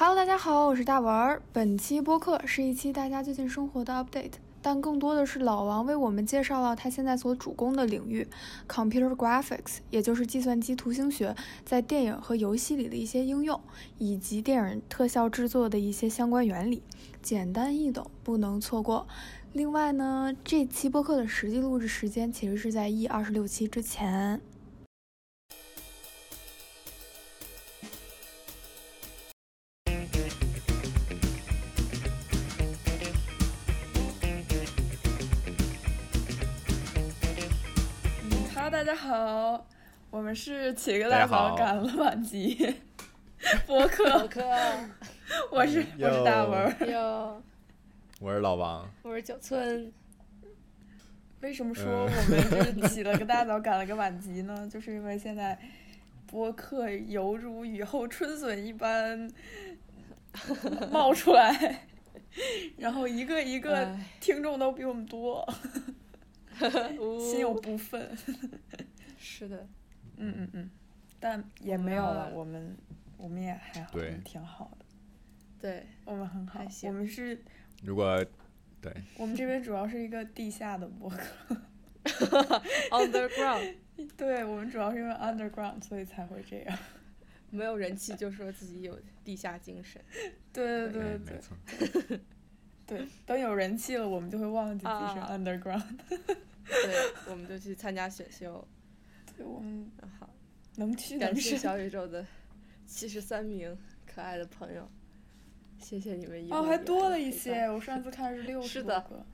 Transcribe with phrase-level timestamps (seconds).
[0.00, 1.42] Hello，大家好，我是大文儿。
[1.52, 8.24] 本期播客是一期大家最近生活的 update，但更多的是老王为我们介绍了他现在所主攻的领域
[8.68, 11.34] computer graphics，也就是计算机图形学
[11.64, 13.60] 在电影和游戏里的一些应用，
[13.98, 16.80] 以及电影特效制作的一些相关原理，
[17.20, 19.08] 简单易懂，不能错过。
[19.52, 24.40] 另外呢，这期播客的实际录制时间其实是在 E 二十六期之前。
[38.78, 39.66] 大家好，
[40.08, 42.76] 我们是起个大早赶了晚集。
[43.66, 44.40] 播客，播客，
[45.50, 47.42] 我是我是大文哟，
[48.20, 49.92] 我是老王，我是九村。
[51.40, 54.66] 为什么说我们就是起了个大早赶了个晚集呢？
[54.70, 55.58] 就是因为现在
[56.28, 59.28] 播客犹如雨后春笋一般
[60.92, 61.80] 冒出来，
[62.76, 65.44] 然后一个一个听众都比我们多。
[67.20, 68.08] 心有不忿，
[69.18, 69.66] 是的，
[70.16, 70.70] 嗯嗯嗯，
[71.20, 72.76] 但也没有了，我们
[73.16, 74.84] 我们也还好，挺好的，
[75.60, 75.86] 对。
[76.04, 77.42] 我们很好，我们是
[77.82, 78.24] 如果
[78.80, 81.56] 对，我们这边主要是一个地下的博客，
[82.90, 83.74] underground，
[84.16, 86.78] 对我们主要是因为 underground，所以才会这样，
[87.50, 90.00] 没有人气就说自己有地下精神，
[90.52, 91.40] 对对对
[92.06, 92.20] 对，
[92.86, 95.98] 对，等有人气了，我们就会忘记自己是 underground。
[96.68, 98.66] 对，我们就去参加选秀。
[99.36, 100.28] 对，我们好，
[100.76, 102.24] 能去感谢小宇宙的
[102.86, 104.88] 七十三名可爱的朋友，
[105.78, 106.50] 谢谢你们一。
[106.50, 109.24] 哦，还多了一些，我上次看是六十多个。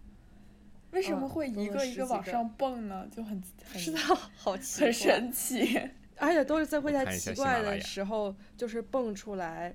[0.91, 3.09] 为什么会一个一个往上蹦呢？
[3.11, 3.99] 就很很是的，
[4.37, 5.77] 好奇，很神奇，
[6.17, 9.75] 而且都是在会在奇怪的时候，就是蹦出来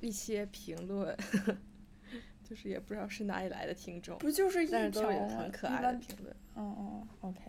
[0.00, 1.14] 一些评论。
[2.48, 6.32] 就是也不知道是哪里来的听众，不就是一条很可爱的评论？
[6.54, 7.40] 哦哦，OK，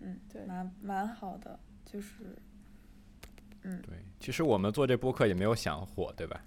[0.00, 2.36] 嗯，对，蛮蛮好的，就是，
[3.62, 6.44] 嗯，对，其实我们做这播客也没有想火，对吧？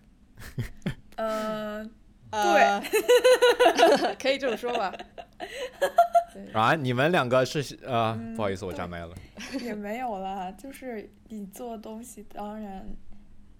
[1.17, 1.91] 嗯，
[2.31, 4.95] 对，可以这么说吧。
[6.53, 9.13] 啊，你们两个是呃，不好意思，我炸麦了。
[9.59, 12.87] 也没有啦，就是你做东西，当然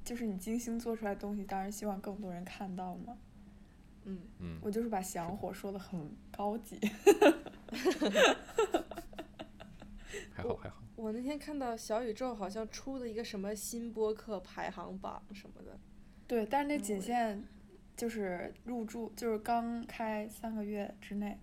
[0.06, 3.18] 就是你精心做出来的东西，当然希望更多人看到嘛。
[4.08, 6.80] 嗯嗯，我就是把祥火说的很高级，
[10.32, 10.82] 还好还好。
[10.96, 15.78] 我那天看到小宇宙好像出的一个什么新播客排行榜什么的，
[16.26, 17.44] 对，但是那仅限
[17.96, 21.38] 就是入驻，就是刚开三个月之内。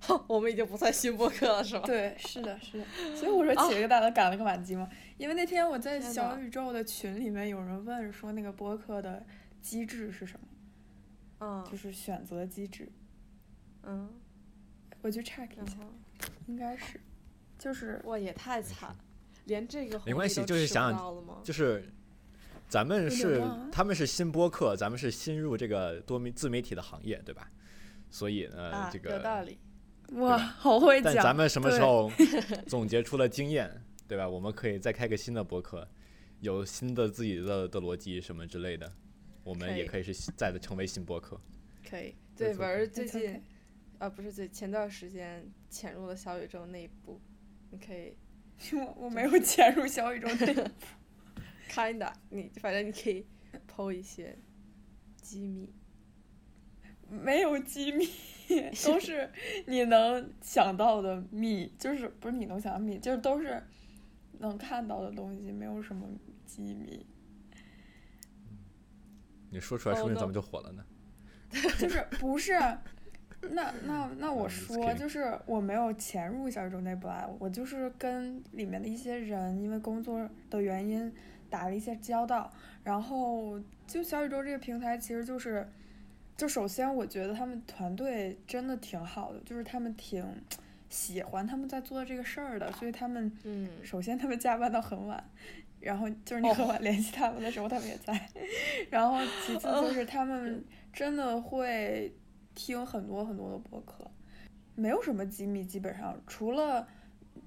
[0.28, 1.82] 我们已经不算新播客了，是吧？
[1.84, 2.84] 对，是的，是的。
[3.16, 9.26] 所以我说起了个大早赶了个晚集嘛，因为那天我在小宇宙的群里面有人问说那个播客的
[9.60, 10.46] 机制是什么。
[11.40, 12.90] 嗯，就是选择机制。
[13.84, 14.08] 嗯，
[15.02, 15.76] 我去 check 一下，
[16.46, 17.00] 应该是，
[17.58, 18.94] 就是哇，也太惨，
[19.44, 21.90] 连这个没关系，就是想想，就是
[22.68, 23.40] 咱们是
[23.72, 27.50] 他们是新播客，咱们是新入这个多媒自媒体的行业，对吧？
[28.10, 29.58] 所以呢，这个有道理。
[30.12, 31.14] 哇，好会讲。
[31.14, 32.10] 但咱们什么时候
[32.66, 33.70] 总结出了经验，
[34.06, 34.28] 对吧？
[34.28, 35.86] 我们可以再开个新的播客，
[36.40, 38.90] 有新的自己的的逻辑什么之类的。
[39.48, 40.02] 我们也可以。
[40.02, 41.40] 是在的成为新播客，
[41.88, 43.42] 可以对文儿最近，
[43.98, 47.20] 啊不是最前段时间潜入了小宇宙内部，
[47.70, 48.14] 你可以，
[48.76, 50.62] 我我没有潜入小宇宙内部，
[51.70, 53.26] kinda，你反正你可以
[53.66, 54.36] 剖一些
[55.20, 55.72] 机密，
[57.08, 58.06] 没有机密，
[58.84, 59.30] 都是
[59.66, 63.62] 你能想到的密，就是不是你能想到密，就是都是
[64.38, 66.06] 能看到的东西，没有什么
[66.46, 67.06] 机密。
[69.50, 70.84] 你说出来，说不定咱们就火了呢。
[71.78, 72.52] 就是不是？
[73.40, 81.12] 那那那我说，就是我没有潜入小宇宙内部啊，我就是跟里面的一些人，因为工作的原因
[81.48, 82.52] 打了一些交道。
[82.82, 85.66] 然后就小宇宙这个平台，其实就是，
[86.36, 90.24] 就首先我觉得他们团队真的挺好的，就是他们挺
[90.88, 95.22] 喜欢他们在做这个事儿的，所以他们嗯，首先他们加班到很晚。
[95.80, 98.28] 然后就是你和我联系他们的时候，他们也在。
[98.90, 102.12] 然后其次就是他们真的会
[102.54, 104.10] 听很多很多的播客，
[104.74, 106.86] 没有什么机密，基本上除了，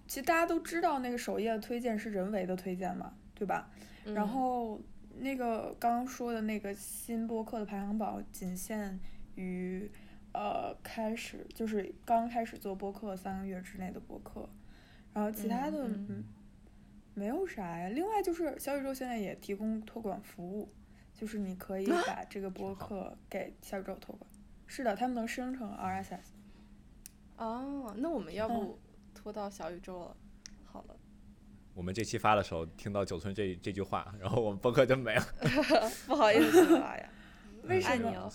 [0.07, 3.69] 其实大家都知道那个首页的推荐是人为的推荐嘛，对吧？
[4.05, 4.79] 然后
[5.17, 8.99] 那个刚刚说的那个新播客的排行榜仅限
[9.35, 9.91] 于
[10.33, 14.49] 呃开始就是刚开始做播客三个月之内的播客，
[15.13, 16.23] 然后其他的嗯。
[17.13, 20.73] 没有啥呀，另外就是小宇宙现在也提供托管服务，
[21.13, 24.29] 就是你可以把这个播客给小宇宙托管。
[24.65, 26.31] 是的，他们能生成 RSS。
[27.37, 28.79] 哦，那我们要不
[29.13, 30.17] 拖到小宇宙了？
[30.63, 30.95] 好了。
[31.73, 35.25] 我们这期发的时候听到九村这这句话，然后我们播客就没了。
[36.05, 37.09] 不好意思，喜马拉雅。
[37.63, 38.31] 为什么？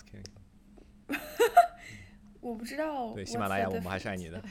[2.41, 3.13] 我不知道。
[3.13, 4.43] 对喜马拉雅，我们还是爱你的。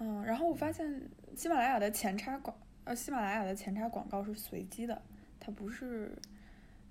[0.00, 5.00] 嗯，然后我发现喜马拉雅的前插广呃，喜马拉雅的前插广告是随机的，
[5.38, 6.16] 它不是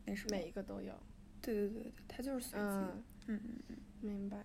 [0.05, 0.93] 那是每一个都有。
[1.41, 2.65] 对对对对，它就是随机。
[2.65, 4.37] 嗯嗯嗯，明白。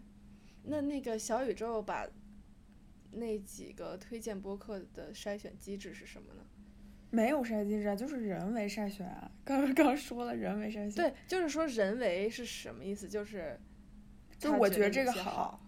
[0.62, 2.06] 那那个小宇宙把
[3.12, 6.42] 那几个推荐播客的筛选机制是什么呢？
[7.10, 9.30] 没有筛机制啊，就是人为筛选啊。
[9.44, 10.92] 刚刚说了人为筛选。
[10.92, 13.06] 对，就是说人为是什么意思？
[13.06, 13.60] 就是，
[14.38, 15.60] 就是我觉得这个好。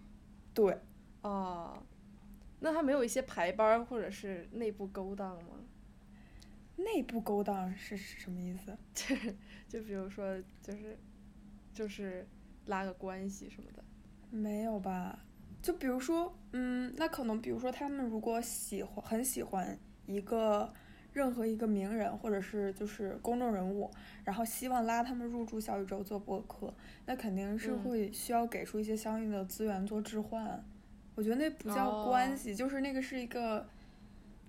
[0.53, 0.75] 对。
[1.21, 1.81] 哦。
[2.59, 5.59] 那他没有一些排班或者是内部勾当吗？
[6.75, 8.77] 内部勾当是什么意思？
[8.93, 9.35] 就 是
[9.67, 10.97] 就比如说，就是
[11.73, 12.27] 就是
[12.65, 13.83] 拉个关系什么的。
[14.29, 15.19] 没有吧？
[15.61, 20.71] 就比如说，嗯，那可能比如说他们如果喜欢很喜欢一个
[21.11, 23.89] 任何一个名人或者是就是公众人物，
[24.23, 26.73] 然后希望拉他们入驻小宇宙做播客，
[27.05, 30.63] 那肯定是会需要给出一些相应的资源做置换。
[31.17, 33.67] 我觉得那不叫关系，就是那个是一个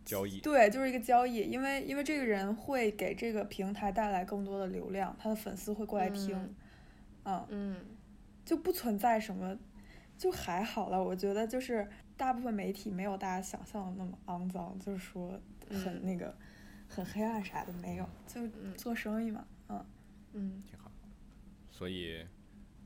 [0.05, 0.39] 交易。
[0.41, 6.55] 对，就是一个交易，因为因为这个人会给这个平台带来更多的流量，他的粉丝会过来听，
[7.25, 7.77] 嗯嗯，
[8.45, 9.57] 就不存在什么，
[10.19, 11.03] 就还好了。
[11.03, 11.89] 我觉得就是
[12.19, 15.41] 大部分媒体没有大家想象的那么肮脏，就是说
[15.71, 16.37] 很那个
[16.87, 19.87] 很黑暗啥的没有，就做生意嘛，嗯
[20.35, 20.93] 嗯，挺好。
[21.71, 22.27] 所以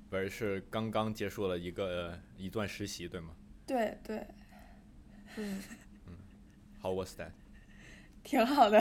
[0.08, 3.34] 本是刚刚结束了一个一段实习，对吗？
[3.66, 4.26] 对对，
[5.36, 5.62] 嗯。
[6.06, 6.16] 嗯
[6.82, 7.30] ，How was that？
[8.24, 8.80] 挺好的，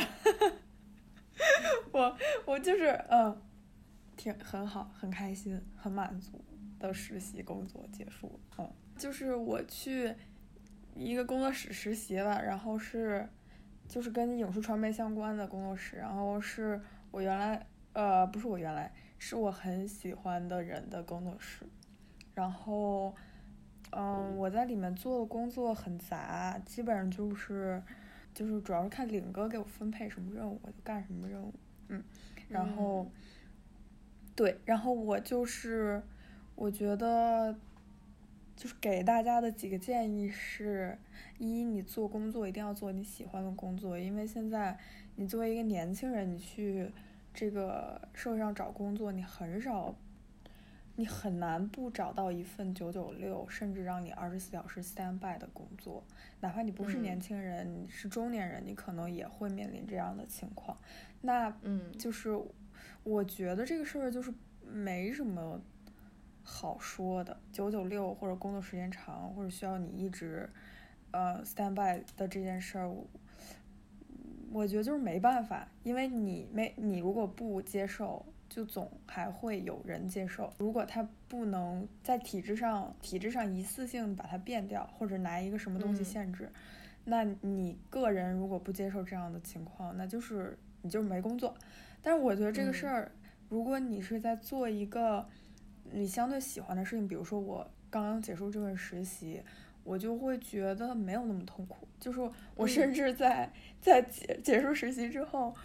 [1.91, 3.41] 我我就是嗯，
[4.15, 6.43] 挺很好，很开心，很满足
[6.79, 10.13] 的实习工作结束，嗯，就是我去
[10.95, 13.27] 一个工作室实习了，然后是
[13.87, 16.79] 就是跟影视传媒相关的工作室，然后是
[17.09, 21.65] 我原来呃不是我原来是我很喜欢的人的工作室，
[22.35, 23.15] 然后。
[23.91, 27.81] 嗯，我在里面做的工作很杂，基本上就是，
[28.33, 31.53] 就是主要是看领哥给我分配什么任务，我就干什么任务。
[31.89, 32.01] 嗯，
[32.47, 33.05] 然后，
[34.35, 36.01] 对，然后我就是，
[36.55, 37.53] 我觉得，
[38.55, 40.97] 就是给大家的几个建议是：
[41.37, 44.79] 一，你做工作一定要做你喜欢的工作，因为现在
[45.17, 46.89] 你作为一个年轻人，你去
[47.33, 49.93] 这个社会上找工作，你很少。
[50.97, 56.03] 你很难不找到一份九九六，甚至让你二十四小时 stand by 的工作，
[56.41, 60.77] 哪怕你不是年轻人，你是中年人，你可能也会面临这样的情况。
[61.21, 62.37] 那，嗯，就是
[63.03, 64.33] 我觉得这个事儿就是
[64.63, 65.59] 没什么
[66.43, 70.47] 好说的，九九六或者工作时间长，或者需要你一直
[71.11, 72.91] 呃 stand by 的这件事儿，
[74.51, 78.25] 我觉得就是没办法，因为你没你如果不接受。
[78.51, 80.51] 就总还会有人接受。
[80.57, 86.51] 如果他不能在体制上、体制上一次性把它变掉，或者拿一个什么东西限制，
[87.05, 91.55] 那你个人如果不接受这样的情况，那就是你就是没工作。
[92.01, 93.09] 但是我觉得这个事儿，
[93.47, 95.25] 如果你是在做一个
[95.89, 99.41] 你相对喜欢的事情，比如说我刚刚结束这份实习，
[99.85, 101.87] 我就会觉得没有那么痛苦。
[101.97, 102.19] 就是
[102.55, 103.49] 我甚至在
[103.79, 105.55] 在结结束实习之后。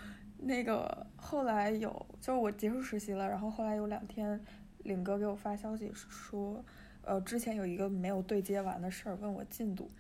[0.47, 4.41] 那个后来有，就是我结束实习了，然后后来有两天，
[4.85, 6.65] 领哥给我发消息说，
[7.03, 9.91] 呃，之前有一个没有对接完的事儿，问我进度，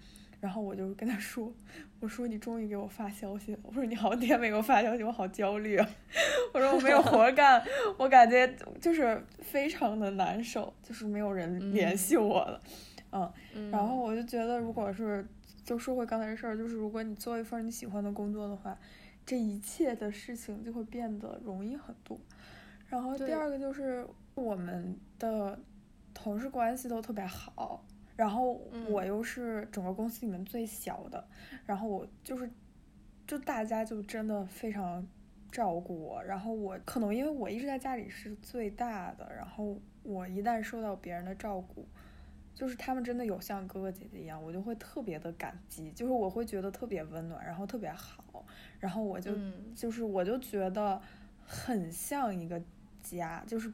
[0.40, 1.52] 然后我就跟他说，
[1.98, 5.88] 我说你终于给我发消息了，我说你好几天没给我发消息，我好焦虑啊，
[6.54, 7.60] 我说我没有活干，
[7.98, 8.46] 我感觉
[8.80, 12.62] 就是非常的难受，就是没有人联系我了，
[13.52, 15.26] 嗯，然后我就觉得，如果是
[15.64, 18.78] 就说回刚才的事儿，就是如果你做一份你喜欢的工作的话。
[19.26, 22.18] 这一切的事情就会变得容易很多，
[22.86, 24.06] 然后第二个就是
[24.36, 25.58] 我们的
[26.14, 28.52] 同事关系都特别好，然后
[28.88, 31.26] 我又是整个公司里面最小的，
[31.66, 32.48] 然后我就是，
[33.26, 35.04] 就大家就真的非常
[35.50, 41.84] 照顾我，然后我可能因为我一直在家里是最大的，然后我一旦受到别人的照顾。
[42.54, 48.24] 就是他们真的有像哥哥姐姐一样，我就会特别的感激，就是我会觉得特别温暖，然后特别好，
[48.80, 49.32] 然后我就
[49.74, 51.00] 就是我就觉得
[51.44, 52.60] 很像一个
[53.02, 53.72] 家，就是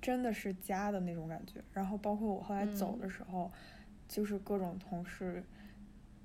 [0.00, 1.62] 真的是家的那种感觉。
[1.72, 3.50] 然后包括我后来走的时候，
[4.08, 5.42] 就是各种同事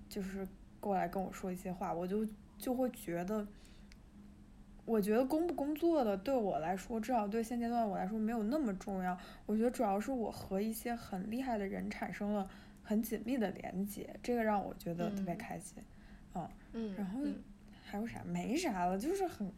[0.08, 0.48] 就是
[0.80, 3.46] 过来跟我说一些话，我就就会觉得
[4.86, 9.18] 我觉得工不工作的对我来说，至少对现阶段我来说没有那么重要。
[9.46, 12.48] 我觉得主要是我和一些很厉害的人产生了
[12.84, 15.78] 很紧密的连接，这个让我觉得特别开心。
[16.34, 17.22] 嗯嗯，然后
[17.86, 18.24] 还有啥？
[18.26, 19.50] 没啥了，就是很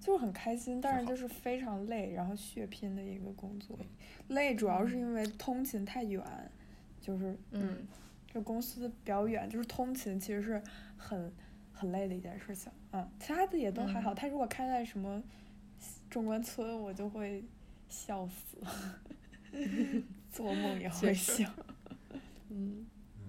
[0.00, 3.78] 就是很开心，但是就是非常累，然后血拼的一个工作。
[4.28, 6.22] 累主要是因为通勤太远，
[7.00, 7.86] 就是嗯，
[8.32, 10.62] 这公司比较远，就是通勤其实是
[10.96, 11.32] 很。
[11.78, 14.14] 很累的一件事情，嗯，其他的也都还好。
[14.14, 15.22] 他如果开在什么
[16.08, 17.44] 中关村，我就会
[17.86, 18.56] 笑死，
[20.32, 21.46] 做梦也会笑。
[22.48, 22.86] 嗯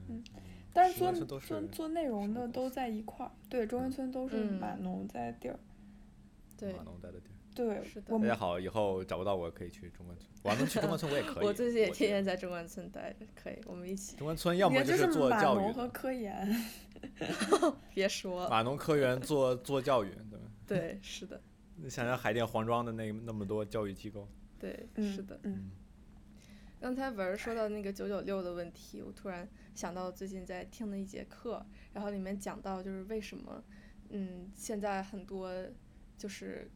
[0.08, 0.24] 嗯，
[0.78, 5.58] 但是做做做内容的都在一块儿，对，中关村都是码农在地儿。
[6.56, 7.34] 对，码农在的地儿。
[7.56, 8.16] 对，是的。
[8.20, 11.46] 大家好，以后找不到我可以去中关村，我要能去中关村我也可以。
[11.50, 14.18] 我最近也天天在中关村待着，可以，我们一起。
[14.18, 16.48] 中关村要么就是做教育和科研。
[17.96, 20.12] 别说码农科研做做教育，
[20.68, 21.42] 对 对，是的。
[21.76, 24.28] 你想想海淀黄庄的那那么多教育机构，
[24.60, 25.40] 对，是的。
[25.42, 25.72] 嗯。
[26.80, 33.64] 刚才文儿说到那个九九六的问题，我突然想到最近在听的一节课，然后里面讲到就是为什么，
[34.10, 35.54] 嗯，现在很多
[36.18, 36.68] 就是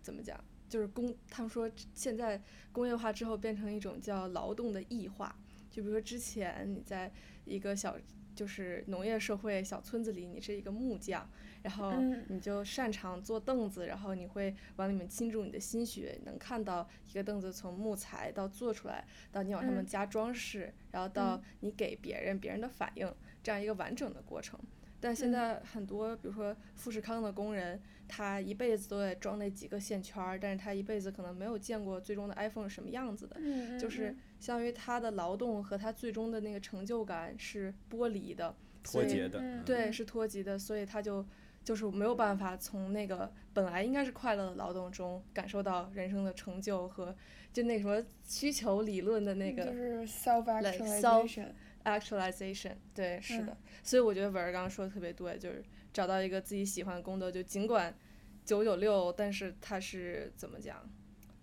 [0.00, 2.40] 怎么讲，就是工，他们说现在
[2.70, 5.36] 工业化之后变成一种叫劳动的异化，
[5.68, 7.12] 就比如说之前你在
[7.44, 7.98] 一个小。
[8.34, 11.28] 就是农业社会小村子里，你是一个木匠，
[11.62, 11.92] 然后
[12.28, 23.12] 你就擅长做凳子，然后你会往里面倾注你的心血，能看到一个凳子从木材到做出来，到你往上面加装饰，然后到你给别人，别人的反应，
[23.42, 24.58] 这样一个完整的过程。
[25.00, 33.36] 但现在很多，比如说富士康的工人，他一辈子都在装那几个线圈儿，但是他一辈子可能没有见过最终的 iPhone 是什么样子的，
[33.78, 41.24] 就是相当于他的劳动和他最终的那个成就感是剥离的，脱节的，对，是脱节的，所以他就
[41.68, 47.14] 就是没有办法从那个本来应该是快乐的劳动中感受到人生的成就和
[47.52, 51.48] 就那什么需求理论的那个，就是 self actualization。
[51.84, 57.94] actualization，对，是的，所以我觉得文儿刚刚说的特别对，就是找到一个自己喜欢的工作，就尽管
[58.46, 60.90] 九九六，但是它是怎么讲，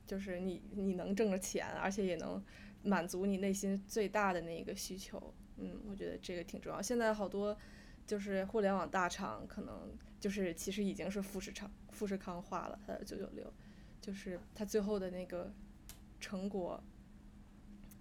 [0.08, 2.44] 就是你你能挣着钱，而且也能
[2.82, 6.82] 满足你内心最大的那个需求，嗯，我觉得这个挺重要。
[6.82, 7.56] 现在好多
[8.06, 13.52] 就是互联网大厂，可能就是其实已经是富士康富士康化了，它的九九六，
[14.02, 15.52] 就是它最后的那个
[16.20, 16.82] 成果。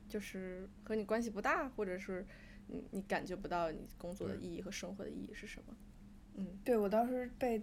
[0.07, 2.25] 就是和你关系不大，或者是
[2.69, 5.75] 你你感觉不到你工作的意义和生活的意义是什么？
[6.35, 7.61] 嗯，对我当时被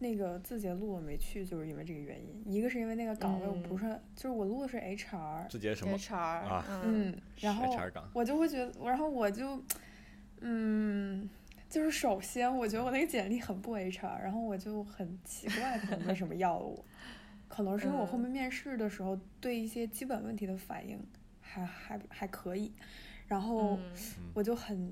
[0.00, 2.42] 那个字节录我没去，就是因为这个原因。
[2.52, 3.84] 一个是因为那个岗位我不是，
[4.16, 5.48] 就是我录的是 HR。
[5.48, 7.72] 字节什么？HR 啊，嗯，然后
[8.14, 9.62] 我就会觉得，然后我就，
[10.40, 11.28] 嗯，
[11.72, 16.84] 就是首先我觉得我那个简历很不 HR，然后我就很奇怪他们为什么要我，
[17.48, 21.00] 可能是因为我后面面试的时候对一些基本问题的反应。
[21.44, 22.72] 还还还可以，
[23.26, 23.78] 然后
[24.32, 24.90] 我就很，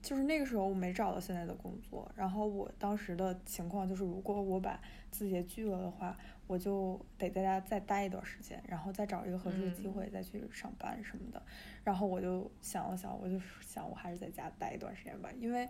[0.00, 11.42] 就是那个时候我没找到现在的工作，然后我当时的情况就是，如果我把字节拒了的话，我就得在家再待一段时间，然后再找一个合适的机会再去上班什么的。
[11.84, 15.68] 然后我就想了想，我就想我还是在家待一段时间吧，因为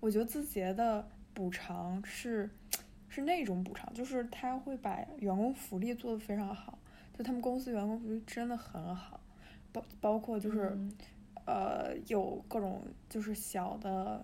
[0.00, 2.50] 我觉得字节的补偿是
[3.08, 6.78] 是那种补偿，就是他会把员工福利做得非常好，
[7.16, 9.20] 就他们公司员工福利真的很好。
[9.70, 10.76] 包包括就是，
[11.48, 14.22] 呃，有各种就是小的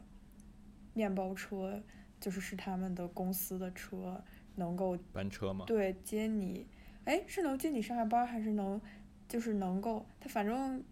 [0.93, 1.83] 面包车，
[2.21, 4.23] 就是是他们的公司的车，
[4.57, 5.65] 能够班车吗？
[5.67, 6.67] 对，接你，
[7.07, 8.79] 哎，是能接你上下班，还是能，
[9.27, 10.85] 就是能够，他反正，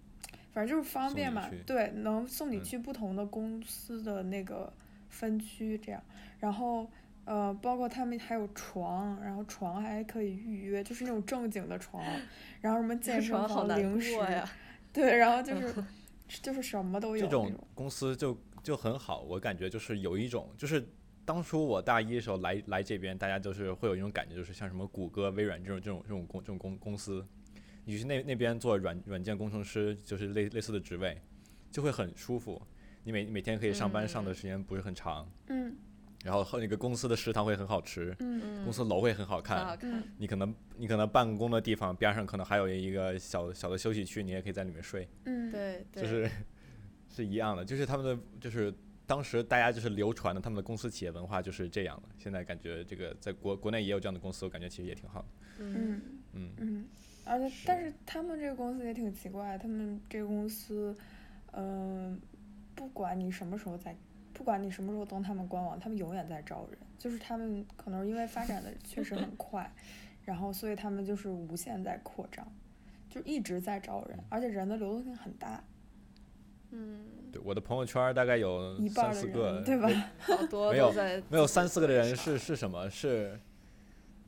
[0.53, 4.73] 反正就是方便嘛，对，能送你去不同的公司的那个
[5.11, 6.03] 分区这样，
[6.41, 6.91] 然后。
[7.25, 12.03] 呃，包括他们还有床，然后床还可以预约，就是那种正经的床，
[12.61, 14.19] 然后什么健身房、零食，
[14.93, 15.73] 对，然后就是
[16.41, 17.25] 就是什么都有。
[17.25, 20.87] 这种公司就就很好，我感觉就是有一种，就是
[21.25, 27.27] 当初我大一的时候来来这边，大家都是会有一种感觉，就是像什么谷歌、微软这种这种这种公这种公公司，
[27.85, 31.21] 你去那那边做软软件工程师，就是类类似的职位，
[31.71, 32.61] 就会很舒服，
[33.05, 35.29] 你每每天可以上班上的时间不是很长。
[35.49, 35.77] 嗯。
[36.23, 38.14] 然后和那个公司的食堂会很好吃，
[38.64, 39.76] 公司楼会很好看，
[40.19, 45.09] 你可能你可能办公的地方边上可能还有一个小小的休息区，你也可以在里面睡。
[45.25, 46.31] 嗯，对，就是
[47.09, 48.73] 是一样的，就是他们的就是
[49.05, 52.09] 当时大家就是流传的他们的公司企业文化就是这样的。
[52.17, 55.25] 现在感觉这个在国国内也有这样的公司，我感觉其实也挺好。
[55.59, 56.00] 嗯。
[56.35, 56.50] 嗯。
[56.59, 56.85] 嗯，
[57.25, 60.97] 而且但是他们这个公司也挺奇怪，他们这个公司，
[61.50, 62.21] 嗯，
[62.76, 63.97] 不管你什么时候在。
[64.33, 66.79] 不管你什么时候登他们官网，他们永远在招人。
[66.99, 69.69] 就是他们可能因为发展的确实很快，
[70.25, 72.47] 然后所以他们就是无限在扩张，
[73.11, 75.65] 就一直在招人，而且人的流动性很大，
[76.71, 77.01] 嗯，
[77.33, 79.89] 对，我的朋友圈大概有一半的三四个人，对吧？
[80.21, 82.89] 好多没有都在没有三四个的人是是什么？
[82.89, 83.37] 是，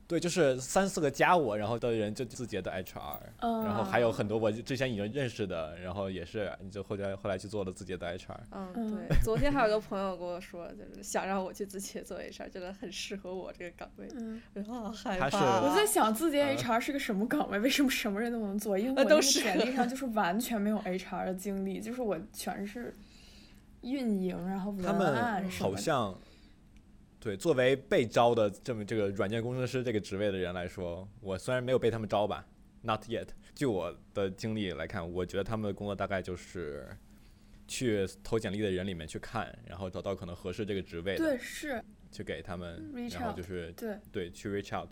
[0.07, 8.37] 对，就是三四个加我，然后的人就字节的 HR，嗯，然后还有很多我之前已经认识的，然后也是就后来后来去做了字节的 HR。
[8.53, 15.63] 嗯，嗯对，昨天还有个朋友跟我说，就是想让我去字节做 HR，觉得很适合我这个岗位，嗯，我就好害怕啊。
[15.65, 17.59] 我在想字节嗯 HR 是个什么岗位？
[17.61, 18.79] 为什么什么人都能做？
[18.79, 22.95] 因为我那个呃都是简历上 就是完全没有 HR 的经历，就是我全是
[23.81, 25.77] 运营，然后文案什么的。
[25.77, 26.19] 好像，
[27.25, 32.47] 对，作为被招的这么这个软件工程师这个职位的人来说，我虽然没有被他们招吧
[32.83, 33.26] ，not yet。
[33.54, 36.87] 据我的经历来看，我觉得他们的工作大概就是
[37.66, 44.90] 去投简历的人里面去看，然后找到可能合适这个职位的，对，是，去给他们然后就是对，对去 reach out，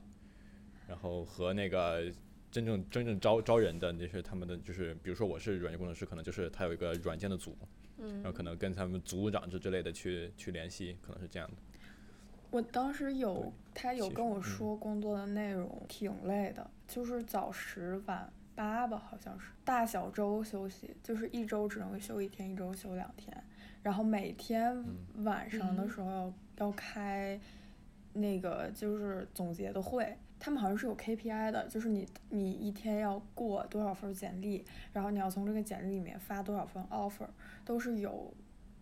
[0.89, 2.11] 然后和那个
[2.51, 7.55] 真正真正招招人的那是他们的就是，比如说我是软件工程师，可能就是他有一个软件的组，
[7.99, 11.57] 嗯然后嗯可能跟他们组长之之类的去去联系，可能是这样的。
[12.53, 23.35] 我当时有他有跟我说工作的内容挺累的，就是早十晚八吧，好像是大小周休息，就是一周只能休一天，一周休两天，
[23.83, 24.71] 然后每天
[25.17, 27.41] 嗯晚上的嗯时候要要开
[28.13, 30.15] 那个就是总结的会。
[30.39, 37.29] 他们好像是有 KPI 的，就是你你一天要过多少份简历，然后你要从这个简历里面发多少份 offer，
[37.65, 38.35] 都是有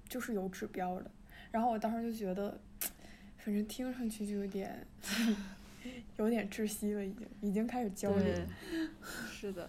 [0.09, 1.09] 就是有指标的。
[1.53, 2.59] 然后我当时就觉得，
[3.45, 4.87] 反正听上去就有点
[6.19, 8.47] 有点窒息了，已经已经开始焦虑了。
[9.31, 9.69] 是的，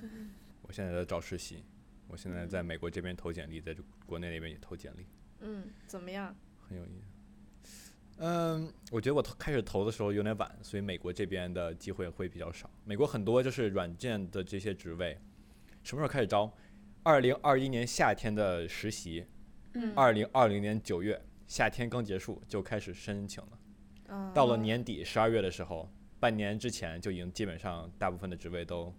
[0.61, 1.63] 我现在在找实习，
[2.07, 3.75] 我现在在美国这边投简历，在
[4.05, 5.05] 国内那边也投简历，
[5.39, 6.35] 嗯，怎么样？
[6.67, 6.99] 很有意
[7.63, 7.93] 思。
[8.17, 12.69] 嗯，我觉得我投开始投的时候有点晚，所以美国这边的机会会比较少。
[12.85, 15.17] 美国很多就是软件的这些职位，
[15.83, 16.53] 什么时候开始招？
[17.03, 19.25] 二零二一年夏天的实习，
[19.73, 21.19] 嗯二零二零年九月
[21.51, 23.59] 夏天刚结束就开始申请了。
[24.07, 25.85] 嗯，到了年底十二月的时候，
[26.17, 28.93] 半年之前就已经基本上大部分的职位都，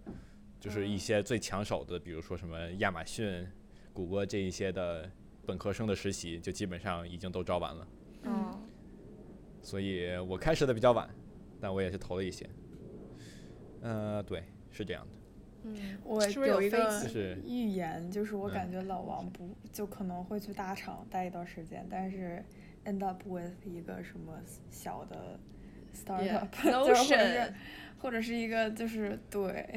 [0.59, 3.43] 就是一些最抢手的，比如说什么亚马逊、
[3.91, 5.11] 谷歌这一些的
[5.47, 7.87] 本科生的实习，就基本上已经都招完了。
[8.25, 8.61] 哦，
[9.63, 11.09] 所以我开始的比较晚，
[11.59, 12.47] 但我也是投了一些。
[13.81, 15.17] 呃，对，是这样的。
[15.63, 17.01] 嗯，我是不是有一个
[17.45, 18.53] 预言，就是我嗯。
[18.53, 22.43] 感觉老王不就可能会去大厂待一段时间，但是
[22.85, 25.39] end up with 一个什么小的
[25.95, 27.53] startup，、Yeah， 就是或者是 Notion
[27.97, 29.67] 或者是一个就是对，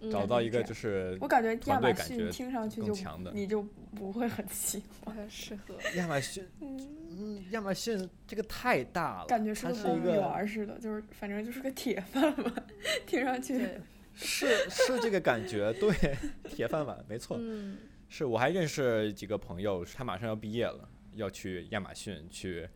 [0.00, 0.10] 嗯。
[0.10, 2.94] 找到一个就是我感觉亚马逊听上去就
[3.32, 3.62] 你就
[3.94, 5.74] 不会很喜不欢，适合。
[5.96, 12.66] 亚马逊，嗯，亚马逊这个太大了，感觉是个公务员个儿似的，就是反正就是个铁饭碗，
[13.06, 13.80] 听上去对，
[14.16, 16.16] 是 是这个感觉，对，
[16.48, 17.36] 铁饭碗，没错。
[17.38, 22.68] 嗯是我还认识几个朋友，他马上要毕业了，要去亚马逊去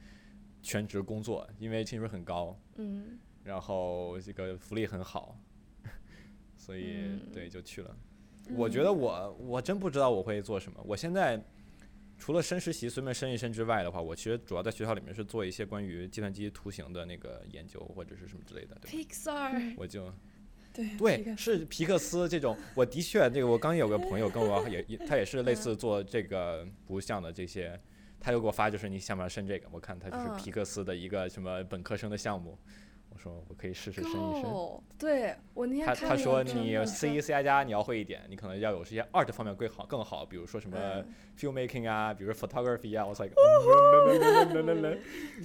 [0.61, 5.41] 全职工作，因为薪水很高，嗯然后这个福利很好，
[6.57, 7.97] 所以、嗯对就去了。
[8.57, 10.81] 我觉得我我真不知道我会做什么。
[10.85, 11.41] 我现在
[12.19, 20.13] 除了申实习随便申一申之外的话，我其实主要在学校里面是做一些关于计算机图形的那个研究或者是什么之类的，？，Pixar，我就
[20.73, 27.79] 对对，是皮克斯这种，我的确，这个我刚有个朋友跟我也也，他也是类似做这个图像的这些，
[28.21, 29.67] 他就给我发，就是你想不想申这个？
[29.73, 32.59] 我看他就是嗯皮克斯的一个什么本科生的项目，
[33.09, 34.45] 我说我可以试试申一申。
[34.97, 41.07] 对我那天他他说你真的 C C 加加你要会一点，你可能要有这些 art 方面更好更好，比如说什么嗯
[41.39, 44.99] filmmaking 啊，比如说 photography 啊，我操，嗯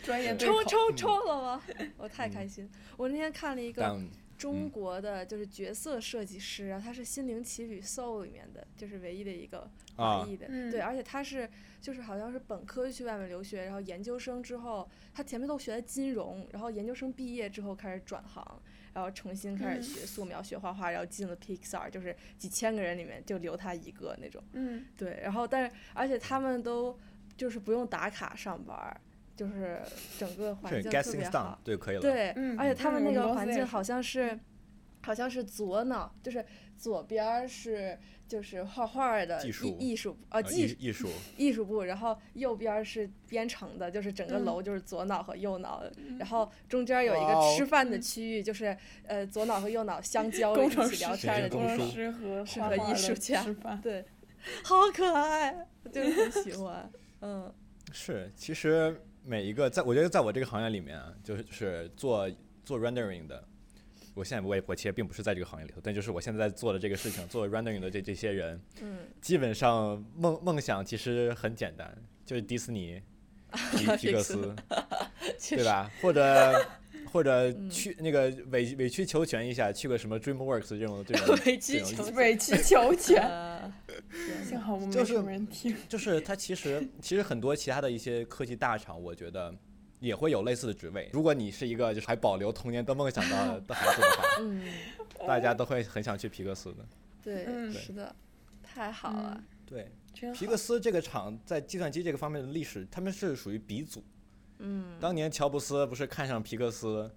[0.03, 1.61] 专业对口抽抽抽了吗？
[1.97, 2.69] 我太开心！
[2.97, 10.69] 我那天看了一个但中嗯国的就是角色设计师，然后他是《心灵奇旅 Soul》里面的，就是唯一的一个华啊裔的，嗯。
[10.69, 18.61] 对，而且他是就是好像是本科去外面留学，然后研究生之后，他前面都学的金融，然后研究生毕业之后开始转行，
[18.93, 19.83] 然后重新开始嗯。
[19.83, 24.85] 学素描、学画画，然后进了 Pixar，就是几千个人里面就留他一个那种，嗯。
[24.97, 26.97] 对，然后但是而且他们都
[27.37, 28.99] 就是不用打卡上班儿，
[29.35, 29.81] 就是
[30.17, 31.59] 整个环境特别好。
[31.63, 34.39] 对可以了，对，嗯而且他们那个环境好像是，
[35.01, 36.43] 好像是左脑，就是
[36.77, 53.79] 左边是就是画画的艺术艺术呃呃技艺艺术艺术部，然后右边是编程的，就是整个嗯楼就是左脑和右脑，嗯然后中间有一个吃饭的嗯区域，就是呃左脑和右脑相交一起聊天的工地方，工程师和适合艺术家吃饭。
[53.81, 54.05] 对，
[54.63, 56.89] 好可爱，就是很喜欢，
[57.21, 57.53] 嗯
[57.91, 62.29] 是，其实每一个在我觉得在我这个行业里面啊，就是就是做
[62.63, 63.43] 做 rendering 的，
[64.13, 73.01] 我现在我也我其实并不是在这个行业里头，但就是我现在在做的这个事情，做 rendering 的这这些人，嗯， 基本上梦梦想其实很简单，就是迪士尼、
[73.75, 74.55] 皮皮克斯，
[75.49, 75.89] 对吧？
[76.01, 76.65] 或者
[77.15, 82.13] 或者嗯去那个委委曲求全一下，去个什么 DreamWorks 这种这种 委曲这种求。
[82.13, 83.25] 委曲求全。
[83.25, 83.73] 呃
[84.45, 85.73] 幸好我们就是没什么人听。
[85.87, 89.53] 就是它其实其实很多其他的一些科技大厂，我觉得
[90.01, 91.09] 也会有类似的职位。
[91.13, 94.61] 如果你是一个就是还保留童年的梦想的 的孩子的话，嗯，
[95.25, 96.85] 大家都会很想去皮克斯的。
[97.23, 98.13] 对，嗯是的，
[98.61, 99.41] 太好了。
[99.65, 99.89] 对，
[100.33, 104.03] 皮克斯这个厂在计算机这个方面的历史，他们是属于鼻祖。
[104.59, 107.11] 嗯，当年乔布斯不是看上皮克斯，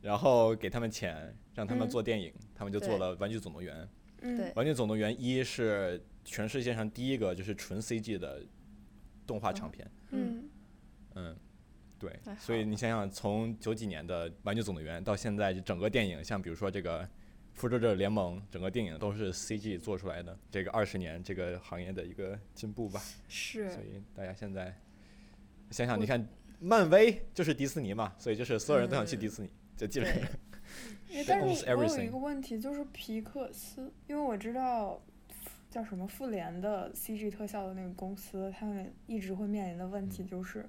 [0.00, 3.76] 然后给他们钱让他们嗯做电影，他们就做了《玩具总动员》。
[4.20, 8.42] 嗯对《玩具总动员一》是全世界上第一个就是纯 CG 的
[9.26, 9.90] 动画长片。
[10.12, 10.48] 嗯
[11.14, 11.36] 嗯，
[11.98, 17.02] 对，所以你想想，从九几年的《玩具总动员》到现在，整个电影，像比如说这个
[17.52, 20.36] 《复仇者联盟》，整个电影都是 CG 做出来的。
[20.50, 23.02] 这个二十年这个行业的一个进步吧。
[23.28, 24.74] 是所以大家现在
[25.70, 26.26] 想想，你看
[26.60, 30.28] 漫威就是迪士尼嘛，所以就是所有人都想去嗯迪士尼，就基本上
[31.28, 35.00] 但是我有一个问题，就是皮克斯，因为我知道
[35.70, 40.68] 叫什么复联的 CG 特效的那个公司，他们一直会面临的问题就是，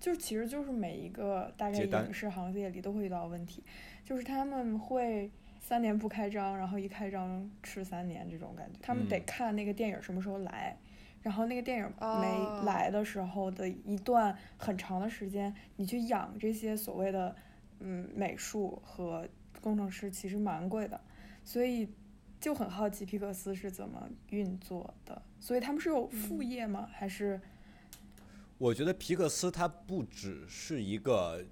[0.00, 3.62] 就其实就是每一个大概影视行业里都会遇到问题，
[4.04, 9.24] 就是他们会三年不开张，然后一开张吃三年这种感觉，他们得嗯。
[9.26, 10.76] 看那个电影什么时候来。
[11.22, 17.34] 然后那个电影哦没来的时候的一段很长的时间，你去养这些所谓的
[17.80, 19.28] 嗯美术和
[19.60, 21.00] 工程师，其实蛮贵的，
[21.44, 21.88] 所以
[22.40, 25.22] 就很好奇皮克斯是怎么运作的。
[25.38, 26.88] 所以他们是有副嗯业吗？
[26.92, 27.40] 还是
[28.58, 31.44] 我觉得皮克斯它不只是一个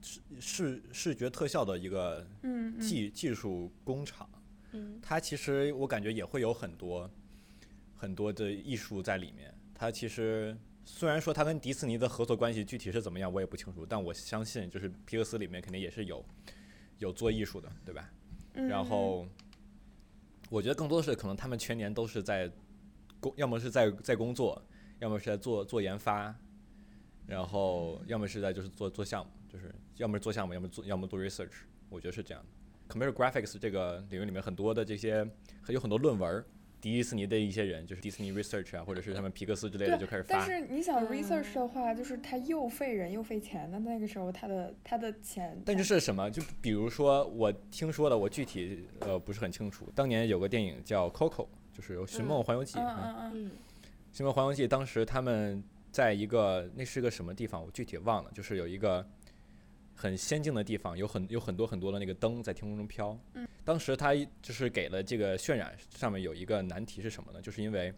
[0.00, 2.26] 视视视觉特效的一个
[2.80, 4.28] 技技术工厂，
[4.72, 7.10] 嗯它其实我感觉也会有很多
[8.00, 9.54] 很多的艺术在里面。
[9.74, 16.24] 它其实虽然说它跟迪士尼的合作关系具体是怎么样，我也不清楚，但我相信就是皮克斯里面肯定也是有
[16.98, 18.10] 有做艺术的，对吧？
[18.54, 19.26] 嗯然后
[20.48, 22.50] 我觉得更多的是可能他们全年都是在
[23.20, 24.60] 工，要么是在在工作，
[24.98, 26.34] 要么是在做做研发，
[27.26, 31.52] 然后要么是在就是做做项目，就是要么是做项目，要么做要么做 research，
[31.90, 32.48] 我觉得是这样的。
[32.92, 35.24] Computer graphics 这个领域里面很多的这些
[35.68, 36.44] 有很多论文儿，
[36.80, 40.38] 迪士尼的一些人就是迪士尼 research 啊，或者是他们皮克斯之类的就开始发。
[40.38, 46.30] 但是你想嗯 research 的话，就是它又费人又费钱的，那个时候它的它的钱，但就是什么？
[46.30, 49.90] 就比如说，我听说的，我具体呃不是很清楚。
[49.94, 53.16] 当年有个电影叫《Coco》，就是《寻梦环游记》嗯啊。
[53.18, 53.50] 嗯嗯嗯
[54.12, 55.62] 《新闻环游记》当时他们
[55.92, 59.06] 在一个那是个什么地方，我具体忘了，就是有一个
[60.00, 63.18] 很先进的地方，有很有很多很多的那个灯在天空中飘。
[63.34, 67.40] 嗯当时他就是给了这个渲染上面有一个难题是什么呢？
[67.42, 67.92] 就是因为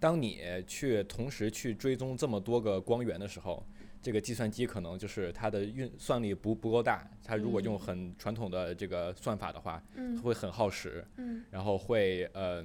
[0.00, 3.64] 当你去同时去追踪这么多个光源的时候，
[4.00, 11.06] 这个计算机可能就是它的运算力不不够大，它如果用嗯很传统的这个算法的话，嗯会很耗时。
[11.18, 12.64] 嗯然后会呃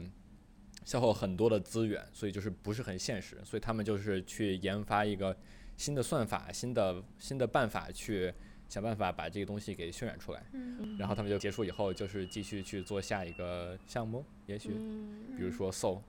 [0.85, 5.37] 消耗很多的资源，所以就是不是很现实，所以他们就是去研发一个
[5.77, 8.33] 新的算法、新的新的办法去
[8.67, 10.43] 想办法把这个东西给渲染出来。
[10.51, 10.97] 嗯。
[10.97, 14.71] 然后他们就结束以后，就是继续去做下一个项目，也许。
[14.75, 15.37] 嗯。
[15.37, 16.01] 比如说 Soul，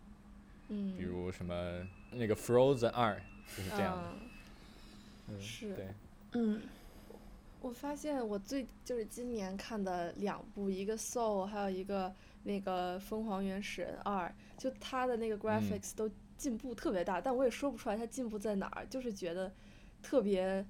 [0.68, 3.22] 嗯，比如什么那个 Frozen 二，
[3.57, 4.04] 就是这样的。
[5.28, 5.37] 嗯。
[5.37, 5.74] 嗯，是。
[5.74, 5.87] 对，
[6.33, 6.61] 嗯。
[7.61, 19.53] 我发现我最就是今年看的两部，一个《Soul》，还有一个那个《疯狂原始人二》，就它的那个 graphics 都进步特别大，但我也说不出来它进步在哪儿，就是觉得
[20.01, 20.64] 特别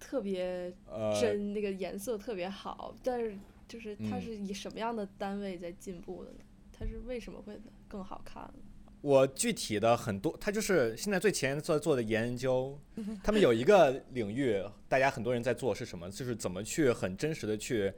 [0.00, 3.36] 特别呃，真，那个颜色特别好，但是
[3.68, 6.38] 就是它嗯是以什么样的单位在进步的呢？
[6.72, 8.54] 它是为什么会更好看呢？
[9.00, 12.78] 我具体的很多，他就是现在最前沿做做的研究，
[13.22, 16.10] 他们有一个领域，大家很多人在做是什么？
[16.10, 17.92] 就是怎么去很真实的去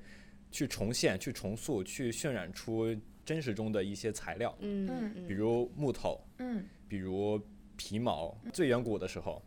[0.51, 7.41] 去重现、去重塑、去渲染出真实中的一些材料，嗯嗯嗯，比如木头，嗯比如
[7.77, 8.37] 皮毛。
[8.53, 9.43] 最远古的时候，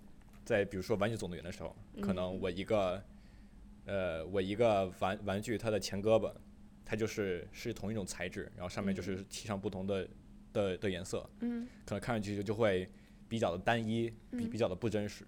[0.46, 3.04] 在比如说玩具总动员的时候，可能嗯我一个
[3.86, 6.32] 呃我一个玩玩具它的前胳膊，
[6.86, 10.08] 它就是是同一种材质，然后上面就是漆上不同的
[10.54, 11.28] 的的颜色。
[11.42, 12.90] 嗯可能看上去就就会
[13.28, 15.26] 比较的单一，比嗯比较的不真实。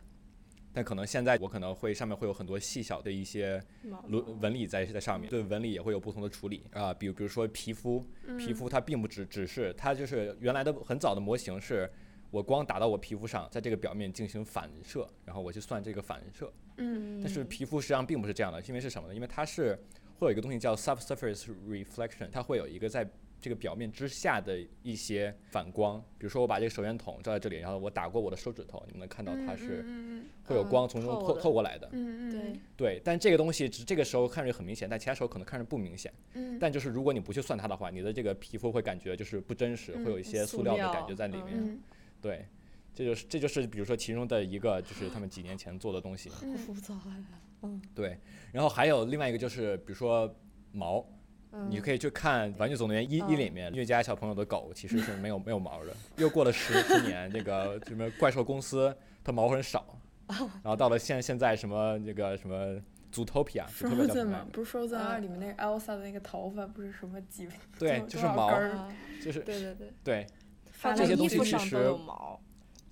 [0.74, 3.62] 但可能现在我可能会上面会有很多细小的一些
[4.08, 11.90] 纹纹理在在上面，对纹理也会有不同的处理啊，比如比如说皮肤，嗯皮肤它并不只只是它就是原来的很早的模型是
[12.30, 16.52] 我光打到我皮肤上，在这个表面进行反射，然后我去算这个反射。
[16.78, 19.14] 嗯但是皮肤实际上并不是这样的，因为是什么呢？
[19.14, 19.78] 因为它是
[20.18, 23.08] 会有一个东西叫 subsurface reflection，它会有一个在
[23.42, 26.00] 这个表面之下的一些反光。
[26.18, 30.11] 比如说我把这个手电筒照在这里，然后我打过我的手指头，你们能看到它是嗯
[30.52, 31.90] 会有光从中透透过来的。
[31.94, 36.12] 嗯嗯对，对，但这个东西只这个时候看着很明显，但其他时候可能看着不明显。
[36.34, 41.48] 嗯但就是如果你不去算它的话，你的这个皮肤会感觉就是不真实，会有一些塑塑料的感觉在里面。
[41.56, 41.80] 嗯
[42.22, 42.46] 对，
[42.94, 46.30] 这就是这就是比如说其中的一个就是他们几年前做的东西。
[46.30, 47.26] 好复杂呀。
[47.64, 48.18] 嗯对，
[48.52, 50.32] 然后还有另外一个就是比如说
[50.72, 51.06] 毛，
[51.52, 55.96] 嗯，你可以去看《玩具总动员一》一嗯里面虐家小朋友的狗其实是没有没有毛的。
[56.18, 59.96] 又过了十十年，那个什么怪兽公司它毛很少，
[60.64, 62.80] 然后到了现现在什么那个什么
[63.12, 68.50] 叫什 Frozen 嘛么？，不是 Frozen 嗯二里面那个 Elsa 的那个头发不是什么几对，就是毛，
[69.22, 70.28] 就是对对对，对，
[70.72, 72.40] 放这些东西其实毛。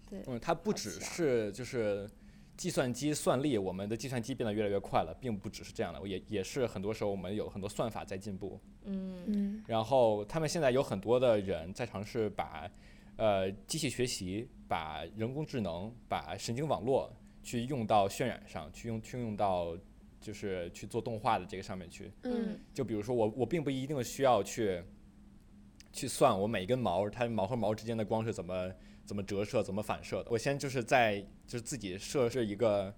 [0.09, 2.09] 对，嗯，它不只是就是
[2.57, 8.59] 计算机算力，我们的计算机变得越来越快了，并不只是这样的，也也是很多时候我们有很多算法在进步。
[8.83, 12.69] 嗯嗯然后他们现在有很多的人在尝试把，
[13.17, 19.77] 呃，机器学习、把人工智能、把神经网络去用到渲染上，去用去用到
[20.19, 22.11] 就是去做动画的这个上面去。
[22.23, 24.83] 嗯就比如说我我并不一定需要去
[25.91, 28.71] 去算我每一根毛它毛和毛之间的光是怎么
[29.05, 30.29] 怎么折射、怎么反射的。
[30.31, 32.93] 我先就是在就是自己设置一个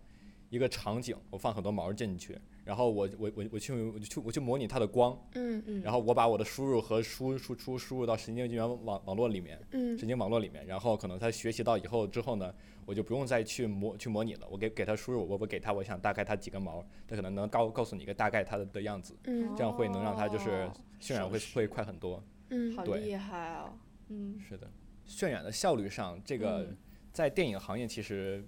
[0.49, 12.53] 一个场景，我放很多毛进去，然后我我我我去我去我去模拟它的光，嗯嗯，然后我把我的输入和输输出输入到神经元网网络里面，嗯神经网络里面，然后可能它学习到以后之后呢，
[12.91, 22.21] 我就不用再去模去模拟了，我给给他输入，我我给他我想大概它几根毛，他可能能告告诉你一个大概它的的样子，嗯这样会能让它就是哦渲染会会快很多。
[22.49, 23.71] 嗯好对厉害哦。
[24.09, 24.69] 嗯是的，
[25.07, 26.77] 渲染的效率上，这个嗯
[27.13, 28.45] 在电影行业其实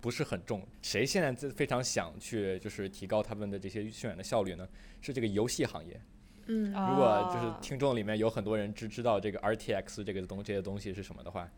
[0.00, 0.66] 不是很重。
[0.80, 4.66] 谁现在在非常想去就是提高他们的这些渲染的效率呢？
[5.02, 6.00] 是这个游戏行业。
[6.46, 11.50] 嗯如果就是啊听众里面有很多人知知道这个 RTX 这个东这些东西是什么的话，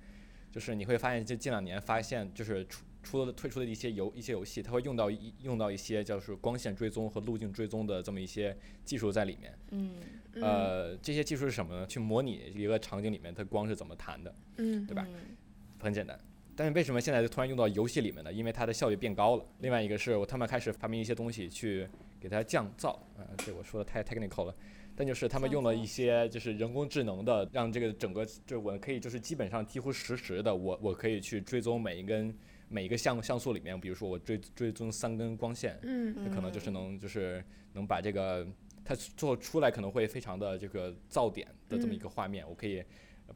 [0.57, 9.53] 就是你会发现，就近两年发现就是出出的推出的一些游一些游戏，它会用到一用到一些叫是光线追踪和路径追踪的这么一些技术在里面。
[9.73, 9.97] 嗯
[10.41, 11.87] 呃，这些技术是什么呢？
[11.87, 15.07] 去模拟一个场景里面它光是怎么弹的，嗯对吧？
[15.07, 15.37] 嗯
[15.79, 16.19] 很简单。
[16.57, 18.33] 但是为什么现在就突然用到游戏里面呢？
[18.33, 19.45] 因为它的效率变高了。
[19.59, 21.87] 另外一个是我他们开始发明一些东西去
[22.19, 24.57] 给它降噪，啊、这我说的太 technical 了。
[24.97, 32.35] 但就是他们用了一些就是人工智能的，让这个整个就我可以就是基本上几乎实时的，我我可以去追踪每一根
[32.69, 38.47] 每一个像像素里面，比如说我追追踪三根光线，嗯那可能就是能就是能把这个
[38.85, 42.83] 它做出来可能会非常的这个噪点的这么一个画面，我可以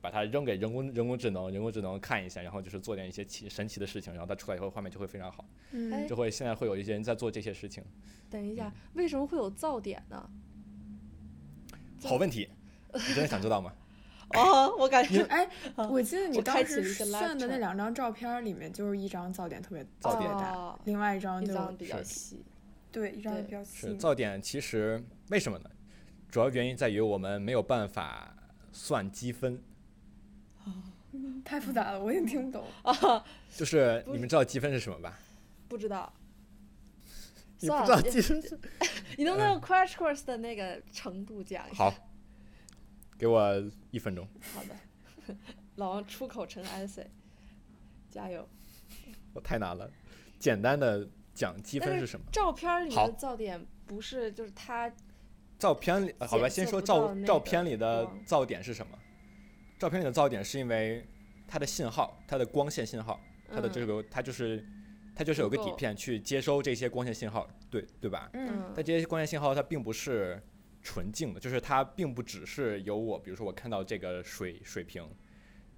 [0.01, 5.45] 把它扔给人工人工智能，人工智能看一下，然后就是做点一些奇神奇的事情，然后它出来以后画面就会非常好，
[6.09, 7.85] 就会现在会有一些人在做这些事情。
[8.31, 10.31] 等一下，为什么会有噪点呢？
[12.05, 12.49] 好问题，
[12.93, 13.73] 你真的想知道吗？
[14.35, 22.45] 哦，我感觉哎，我记得你当时炫的那两张照片里面，就是一张噪点特别噪点特别大哦，另外一张就比较细。
[22.93, 23.99] 对一张对比较是细。
[23.99, 25.71] 噪点，其实为什么呢？
[26.29, 28.33] 主要原因在于我们没有办法
[28.73, 29.61] 算积分，
[31.45, 32.65] 太复杂了，我也听不懂。
[32.83, 33.25] 啊
[33.57, 35.19] 就是你们知道积分是什么吧？
[35.69, 36.13] 不知道，
[37.61, 38.59] 你不知道积分是？
[39.17, 41.85] 你能不能用 Crash Course 的那个程度讲一下？
[41.85, 41.95] 好，
[43.19, 44.27] 给我一分钟。
[44.55, 45.35] 好的，
[45.77, 47.07] 老王出口成 essay，
[48.11, 48.49] 加油。
[49.33, 49.91] 我太难了，
[50.39, 52.27] 简单的讲积分是什么？
[52.33, 54.93] 照片里的噪点不是，就是它
[55.59, 58.99] 照片里，呃好吧，先说照照片里的噪点是什么？
[59.79, 61.07] 照片里的噪点是因为
[61.47, 63.21] 它的信号，它的光线信号，
[63.53, 64.67] 它的这嗯个它就是
[65.15, 68.31] 它就是有个底片去接收这些光线信号，对对吧？
[68.33, 68.73] 嗯。
[68.75, 70.43] 但这些光线信号它并不是
[70.83, 75.07] 纯净的，就是它并不只是有我，比如说我看到这个水水瓶，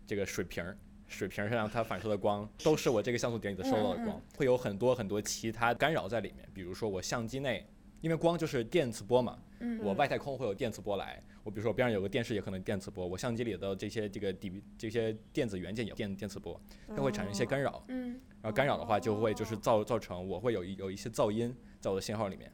[0.07, 0.77] 这个水瓶儿，
[1.09, 4.07] 水瓶儿上它反射的光都是我这个像素点里的收到的嗯嗯。
[4.07, 7.67] 光，会有很多很多其他干扰在里面，比如说我相机内，
[8.03, 9.81] 因为光就是电磁波嘛，嗯。
[9.83, 18.21] 我外太空会有电磁波来，我比如说我边上有个电视也可能电磁波，我相机里的这些这个底这些电子元件也有电电磁波，它会产生一些干扰，嗯。
[18.43, 22.53] 然后干扰的话就会就是造造成我会有一有一些噪音在我的信号里面，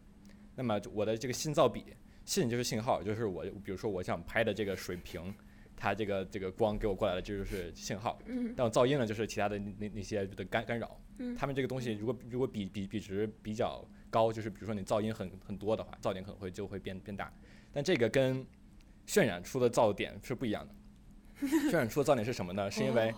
[0.54, 1.82] 那么我的这个信噪比，
[2.26, 5.34] 信就是信号，就是我比如说我想拍的这个水平，
[5.74, 8.52] 它这个这个光给我过来的这就是信号，嗯。
[8.54, 11.34] 但我噪音呢就是其他的那那那些的干干扰，嗯。
[11.34, 17.32] 他们这个东西如果如果比比比值比较高，就是比如说你噪音很很多的话，噪点可能会就会变变大，
[17.72, 18.46] 但这个跟
[19.06, 21.46] 渲染出的噪点是不一样的。
[21.70, 22.70] 渲染出的噪点是什么呢？
[22.70, 23.14] 是因为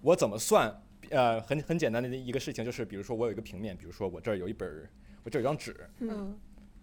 [0.00, 0.82] 我怎么算？
[1.10, 4.88] 呃，很很简单的一个事情就是，比如说我有一个平面，比如说我这儿有一本儿，
[5.22, 6.34] 我这儿有张纸，嗯，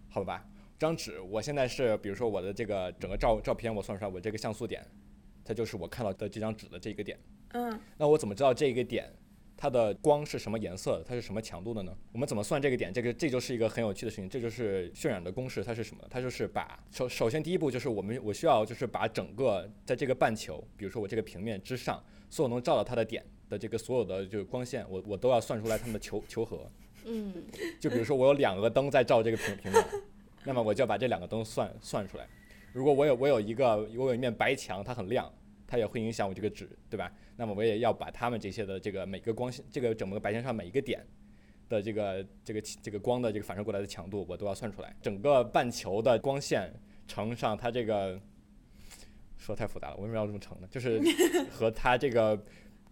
[0.08, 0.46] 好吧，
[0.78, 4.86] 张纸，我现在是比如说我的这个整个照照片，我算出来我这个像素点，
[5.44, 9.12] 它就是我看到的这张纸的这个点，嗯，那我怎么知道这个点？
[9.62, 11.00] 它的光是什么颜色？
[11.06, 11.96] 它是什么强度的呢？
[12.10, 12.92] 我们怎么算这个点？
[12.92, 14.28] 这个这就是一个很有趣的事情。
[14.28, 15.62] 这就是渲染的公式。
[15.62, 16.04] 它是什么？
[16.10, 26.68] 它就是把首首先第一步就是我们我需要就是把整个在这个半球，比如说我这个平面之上所有能照到它的点的这个所有的就是光线，我我都要算出来它们的求求和。
[27.04, 27.32] 嗯。
[27.78, 29.84] 就比如说我有两个灯在照这个平平面，
[30.42, 32.26] 那么我就要把这两个灯算算出来。
[32.72, 35.32] 如果我有我有一个我有一面白墙，它很亮。
[35.64, 37.10] 它也会影响我这个纸，对吧？
[37.36, 41.06] 那么我也要把它们这些的这个每个光线，这个整个白线上每一个点
[41.68, 44.94] 的这个这个这个光的这个反射过来的强度，我都要算出来。
[45.00, 46.72] 整个半球的光线
[47.08, 48.20] 乘上它这个，
[49.38, 50.68] 说太复杂了，为什么要这么乘呢？
[50.70, 51.00] 就是
[51.50, 52.36] 和它这个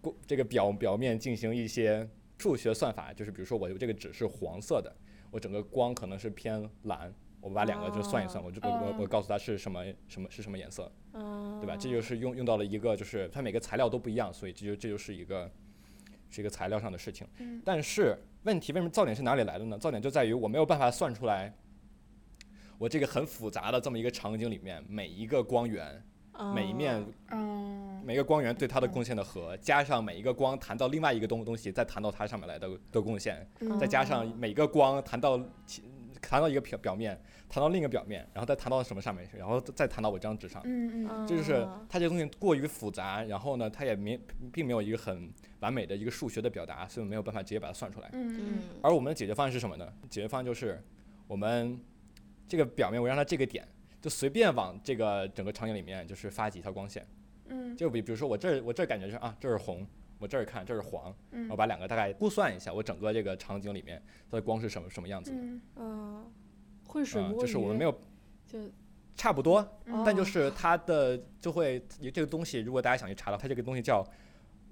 [0.01, 4.95] 光这个表表面进行一些数学算法，就是比如说我这个纸是黄色的，
[5.29, 7.13] 我整个光可能是偏蓝。
[7.41, 11.75] 我把两个就算一算，我就我我我告诉他是什么什么是什么颜色，对吧？
[11.75, 15.49] 这就是用用到了一个，就是它每个材料都不一样，所以这就这就是一个
[16.29, 17.27] 是一个材料上的事情。
[17.65, 19.79] 但是问题为什么噪点是哪里来的呢？
[19.79, 21.51] 噪点就在于我没有办法算出来，
[22.77, 26.03] 我这个很复杂的这么一个场景里面每一个光源，
[26.53, 27.03] 每一面，
[28.05, 33.49] 每个光源对它的贡献的和，加上每一个光弹到另外一个东东西再弹到它上面来的的贡献，
[33.79, 35.43] 再加上每个光弹到。
[36.21, 40.61] 弹到一个表表面，弹到另一个表面，然后再弹到什么上面去，然后再弹到我这张纸上。
[40.63, 44.19] 嗯嗯，这就是它这个东西过于复杂，然后呢，它也没
[44.53, 45.29] 并没有一个很
[45.59, 48.09] 完美的一个数学的表达，所以没有办法直接把它算出来。
[48.13, 48.59] 嗯嗯。
[48.81, 49.91] 而我们的解决方案是什么呢？
[50.09, 50.81] 解决方案就是
[51.27, 51.79] 我们
[52.47, 53.67] 这个表面，我让它这个点
[53.99, 57.05] 就随便往这个整个场景里面就是发几条光线。
[57.49, 57.75] 嗯。
[57.75, 59.85] 就比比如说我这儿我这儿感觉是啊，这是红。
[60.21, 61.11] 我这儿看这是黄，
[61.49, 65.37] 我把两个大概估算一下，我整个这个场景里面它的光是什么什么样子的？
[65.77, 66.31] 嗯，
[66.85, 67.91] 浑水摸鱼，就是我们没有，
[68.45, 68.59] 就
[69.15, 69.67] 差不多，
[70.05, 74.07] 但就是它的就会这个东西，如果大家想去查到，它这个东西叫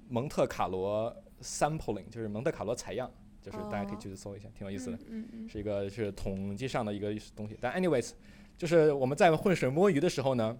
[0.07, 3.09] 蒙特卡罗 sampling，就是蒙特卡罗采样，
[3.41, 4.99] 就是大家可以去搜一下，挺有意思的，
[5.47, 7.57] 是一个是统计上的一个东西。
[7.59, 8.11] 但 anyways，
[8.55, 10.55] 就是我们在浑水摸鱼的时候呢。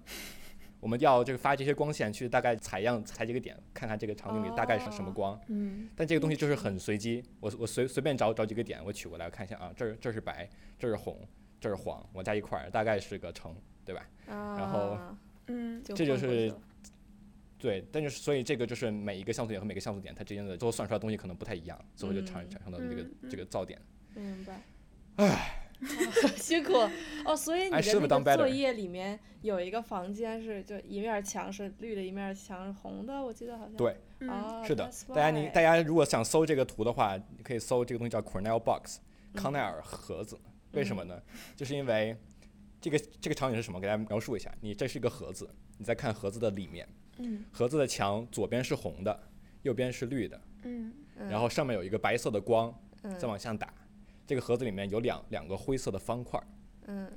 [0.80, 5.40] 我们要这个发这些光线去大概采样采几个点，看看这个场景里大概是什么光。
[5.48, 5.90] 嗯。
[5.96, 11.20] 但这个东西就是很随机，我我随随便找找几个点，我取过来看一下啊，这儿这是白，这是红，
[11.60, 14.08] 这是黄，我加一块儿大概是个橙，对吧？
[14.26, 14.98] 然后，
[15.48, 16.54] 嗯，这就是，
[17.58, 23.80] 对，但是所以这个就是每一个像素点和每个像素点它之间的最后算出来的东西可能不太一样，最后就产产生了这个这个噪点。
[24.16, 24.62] 明白。
[25.18, 25.69] 唉。
[26.36, 26.74] 辛苦
[27.26, 33.74] 哦，所以你的那个作业里面有一个房间是，就一面墙是绿的，一面墙是红的，我记得好像。
[33.76, 33.96] 对，
[34.28, 34.92] 啊，是的。
[35.10, 39.00] 大家你大家如果想搜这个图的话，你可以搜这个东西叫 Cornell Box，
[39.34, 40.38] 康奈尔盒子。
[40.74, 41.22] 为什么呢？
[41.56, 42.16] 就是因为
[42.82, 43.80] 这个这个场景是什么？
[43.80, 44.54] 给大家描述一下。
[44.60, 46.88] 你这是一个盒子，你再看盒子的里面，
[47.18, 49.18] 嗯，盒子的墙左边是红的，
[49.62, 50.94] 右边是绿的，嗯，
[51.30, 52.74] 然后上面有一个白色的光
[53.18, 53.74] 再往下打。
[54.30, 56.46] 这个盒子里面有两两个灰色的方块儿，
[56.86, 57.12] 嗯，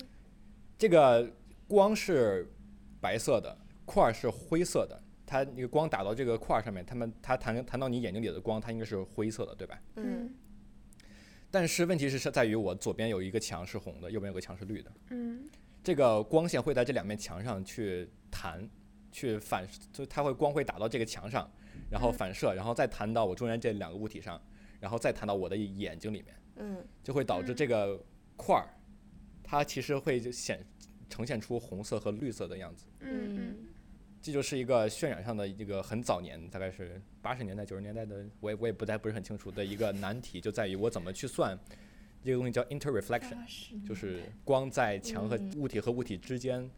[0.78, 1.30] 这个
[1.68, 2.50] 光是
[3.02, 4.98] 白色的，块儿是灰色的。
[5.26, 9.78] 它那个光打到这个块儿上面，它们它弹弹到你眼睛里的光，它应该是灰色的，对吧？
[9.96, 10.34] 嗯。
[11.50, 14.90] 但是问题是是在于我左边有一个墙是红的，右边有个墙是绿的。
[15.10, 15.50] 嗯。
[15.84, 18.66] 这个光线会在这两面墙上去弹，
[19.10, 21.46] 去反，就它会光会打到这个墙上，
[21.90, 24.40] 然后反射，然后再弹到我中间这两个物体上，
[24.80, 26.34] 然后再弹到我的眼睛里面。
[26.62, 28.00] 嗯，就会导致这个
[28.36, 28.70] 块儿，
[29.42, 30.64] 它其实会显
[31.08, 32.86] 呈现出红色和绿色的样子。
[33.00, 33.56] 嗯嗯，
[34.20, 41.58] 这就是一个渲染上的一个很早年，大概是八十年代九十年代的，我也我也不太不是很清楚的一个难题，就在于我怎么去算
[42.22, 46.70] 这个东西叫 interreflection，就是光在墙和物体和物体之间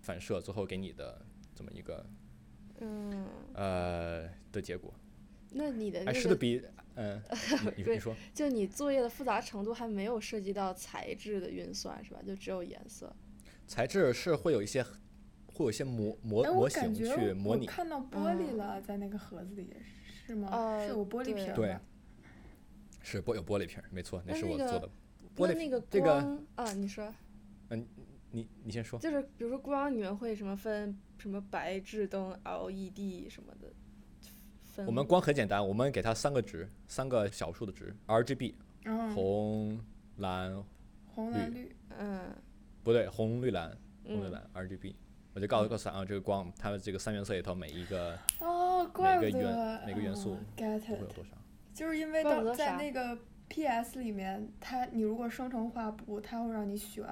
[0.00, 1.24] 反射，最后给你的
[1.54, 2.04] 这么一个
[2.80, 4.92] 嗯呃的结果。
[5.50, 6.04] 那你的。
[7.00, 7.22] 嗯，
[7.76, 12.20] 你 你说，就你作业的复杂程度还没有涉及到材质的运算是吧？
[12.26, 13.14] 就只有颜色。
[13.68, 14.82] 材质是会有一些，
[15.46, 17.66] 会有一些模模模型去模拟。
[17.66, 19.72] 看到玻璃了，在那个盒子里
[20.26, 20.80] 是吗？
[20.82, 21.78] 是有玻璃瓶对，
[23.00, 24.90] 是玻有玻璃瓶没错，那是我做的。
[25.36, 27.14] 玻璃那个光啊，你说。
[27.68, 27.86] 嗯，
[28.32, 28.98] 你你先说。
[28.98, 33.72] 就是比如说光，你们会什么分什么白炽灯、LED 什么的？
[34.86, 38.54] 我们光很简单，我们给它三个值，三个小数的值，R G B，
[39.14, 39.80] 红
[40.16, 40.62] 蓝
[41.06, 42.32] 红蓝绿，嗯，
[42.82, 44.96] 不对，红绿蓝，红绿蓝，R G B，
[45.34, 51.30] 我就告诉告诉他啊，这个光，它的这个三原色里头每一个，哦怪不每个元得每个元素会有 it，多少？
[51.74, 53.18] 就是因为到在那个
[53.48, 57.04] PS 里面，它你如果生成画布，它会让你选，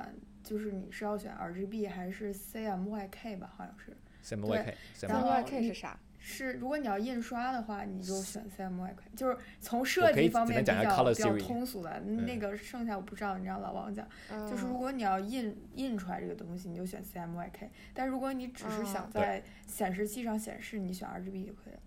[0.43, 3.97] 就是你是要选 RGB 还是 CMYK 吧，好像是。
[4.23, 5.99] CMYK 三然后 CMYK，Y K 是啥？
[6.29, 14.05] 是，如果你要印刷的话，你就选 CMYK，就是从设计方面比较比较通俗的，那嗯个剩下我不知道，你让老王讲。
[14.51, 21.81] 就是如嗯果你要印印出来这个东西，你就选 CMYK，但如果你只是想在显示器上显示，你选 RGB 就可以了。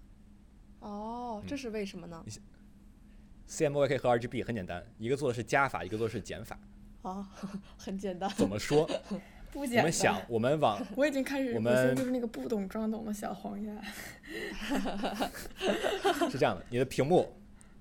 [0.80, 2.24] 哦，这是为什么呢
[3.50, 6.58] ？CMYK 和 RGB 很简单，一个做的是加法，一个做的是减法。
[7.02, 7.28] 哦，
[7.78, 8.30] 很简单。
[8.38, 8.90] 怎么说？
[9.52, 9.80] 不简单。
[9.80, 13.82] 我们想，我们往 我已经开始，我们就是那个不懂装懂的小黄鸭。
[16.30, 17.34] 是这样的，你的屏幕，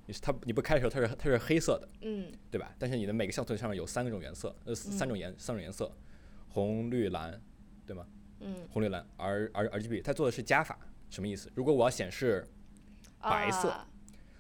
[0.06, 2.74] 你是它你不开的时候它是它是黑色的，嗯对吧？
[2.78, 5.90] 但是你的每个像素上面有三种颜色，呃，三种颜三种颜色，
[6.48, 7.40] 红绿蓝，
[7.86, 8.06] 对吗？
[8.40, 10.78] 嗯，红绿蓝，R R RGB，它做的是加法，
[11.10, 11.50] 什么意思？
[11.54, 12.46] 如果我要显示，
[13.20, 13.86] 白色啊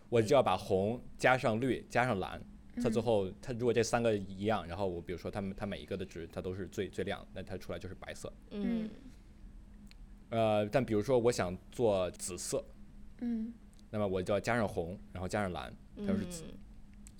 [0.08, 2.40] 我就要把红加上绿加上蓝，
[2.82, 8.32] 它最嗯后它如果这三个一样，然后我比如说它们它每一个的值它都是最最亮，那它出来就是白色。
[8.50, 8.88] 嗯
[10.30, 12.64] 呃，但比如说我想做紫色，
[13.20, 13.52] 嗯
[13.90, 16.44] 那么我就要加上红，然后加上蓝，它就是紫。
[16.46, 16.58] 嗯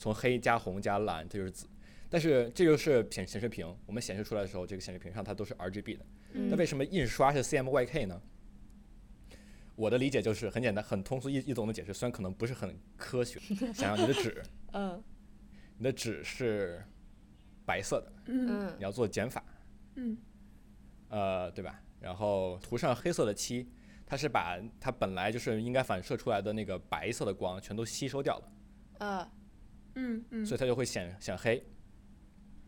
[0.00, 1.66] 从黑加红加蓝，它就是紫。
[2.08, 6.06] 但是这就是显显示屏，我们显示出来的时候，这个显示屏上它都是 RGB 的。
[6.34, 8.22] 嗯那为什么印刷是 CMYK 呢？
[9.74, 13.40] 我的理解就是很简单、很通俗易易懂的解释，虽然可能不是很科学。
[13.74, 14.40] 想要你的纸，
[14.72, 15.02] 嗯
[15.78, 16.84] 你的纸是
[17.64, 19.42] 白色的，嗯嗯你要做减法，
[19.94, 20.16] 嗯
[21.08, 21.80] 呃，对吧？
[22.00, 23.68] 然后涂上黑色的漆，
[24.06, 29.32] 它是把它本来就是应该反射出来的那个白色的光全都吸收掉了，啊
[29.94, 31.64] 嗯嗯，所以它就会显显黑。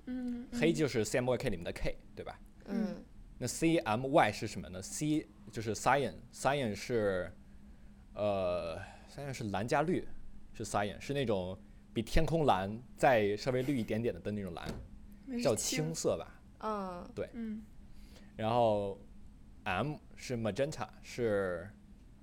[0.06, 2.40] 嗯黑就是 CMYK 里面的 K，对吧？
[2.66, 3.04] 嗯
[3.38, 7.32] 那 CMY 是什么呢？C 就是 cyan，cyan 是
[8.14, 10.06] 呃，cyan 是蓝加绿，
[10.52, 11.56] 是 cyan，是那种
[12.00, 14.66] 比天空蓝再稍微绿一点点的的那种蓝，
[15.42, 16.40] 叫青色吧。
[16.60, 17.62] 嗯嗯
[18.36, 18.98] 然后
[19.64, 21.68] M 是 magenta，是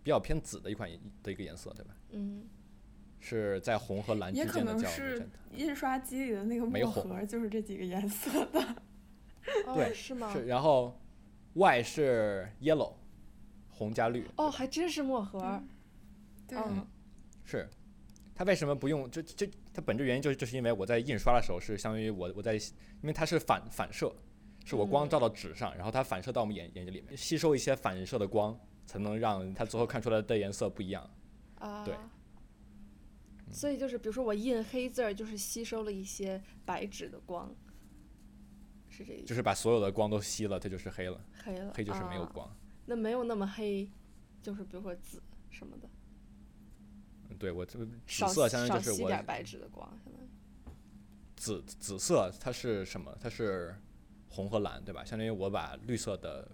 [0.01, 0.89] 比较偏紫的一款
[1.21, 1.95] 的一个颜色，对吧？
[2.09, 2.47] 嗯
[3.19, 5.25] 是在红和蓝之间的叫 magenta。
[5.53, 8.59] 印刷机里的那个墨盒，就是这几个颜色的。
[9.67, 10.33] 哦 对是吗？
[10.33, 10.99] 是，然后
[11.53, 12.95] Y 是 yellow，
[13.69, 14.25] 红加绿。
[14.37, 15.61] 哦，还真是墨盒
[16.49, 16.83] 嗯
[17.43, 17.69] 是，
[18.33, 19.09] 他为什么不用？
[19.11, 19.47] 这这
[19.77, 24.11] 它本质原因就是就是因为我在印刷的时候是相当于我我在，因为它是反反射，
[24.65, 31.07] 是我光嗯照到纸上，然后它反射到我们眼眼睛里面，吸收一些反射的光，才能让它最后看出来的颜色不一样。
[31.59, 31.93] 啊，对
[33.51, 37.55] 所以就是，比如说我印黑字儿，就是吸收了一些白纸的光，
[38.89, 39.25] 是这意思。
[39.25, 42.57] 就是把所有的光都吸了，它就是黑了，黑了，黑就是没有啊光。
[42.87, 43.87] 那没有那么黑，
[44.41, 45.21] 就是比如说紫
[45.51, 45.96] 什么的，嗯
[47.35, 50.27] 对我这个紫色相当于就是我吸点白纸的光，相当于。
[51.35, 53.15] 紫紫色它是什么？
[53.19, 53.75] 它是
[54.29, 55.05] 红和蓝，对吧？
[55.05, 56.49] 相当于我把绿色的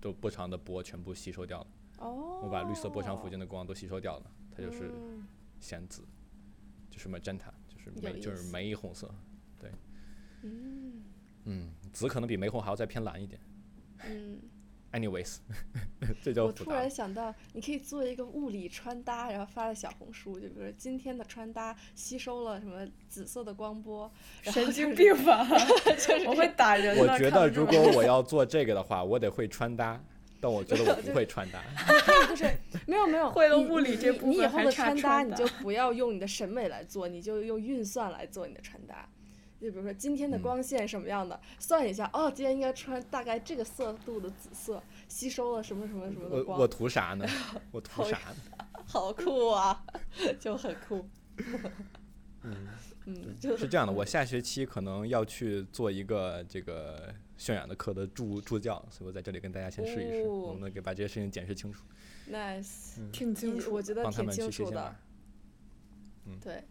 [0.00, 1.66] 都波长的波全部吸收掉了，
[1.98, 2.40] 哦。
[2.42, 5.26] 我把绿色波长附近的光都吸收掉了，它就是嗯
[5.60, 6.02] 显紫，
[6.90, 9.14] 就是 magenta，就是玫就是玫红色。
[10.44, 11.04] 嗯
[11.44, 13.40] 嗯，紫可能比玫红还要再偏蓝一点。
[14.04, 14.40] 嗯。
[14.92, 15.36] Anyways，
[16.22, 16.88] 这就我突然。
[16.90, 24.10] 想到，你可以做一个物理穿搭，然后发在小红书，就比如说今天的穿搭吸收了什么紫色的光波，
[24.42, 25.46] 然后神经就是病吧？
[26.28, 27.02] 我会打人 的。
[27.02, 29.98] 我觉得如果我要做这个的话，我得会穿搭，
[30.40, 31.62] 但我觉得我不会穿搭。
[32.28, 32.54] 就是
[32.86, 39.08] 没有没有会了你物理这你你以后的穿搭你就不要用你的审美来做，你就用运算来做你的穿搭。
[39.62, 47.24] 就比如说今天的嗯光线什么样的，算一下，哦，今天应该穿大概这个色度的紫色，吸收了什么什么什么的光， 我我图啥呢？
[47.70, 48.66] 我图啥呢？
[48.84, 49.84] 好酷啊，
[50.40, 51.08] 就很酷。
[52.44, 52.66] 嗯，
[53.06, 61.84] 嗯，就是这样的，我下学期可能要去做一个这个渲染的课的助助教，所以我在这里跟大家先试一试，哦能不能给把这些事情解释清楚
[62.28, 63.72] ，nice，挺清楚。
[63.72, 64.96] 我觉得帮他们挺清楚的，。
[66.40, 66.64] 对，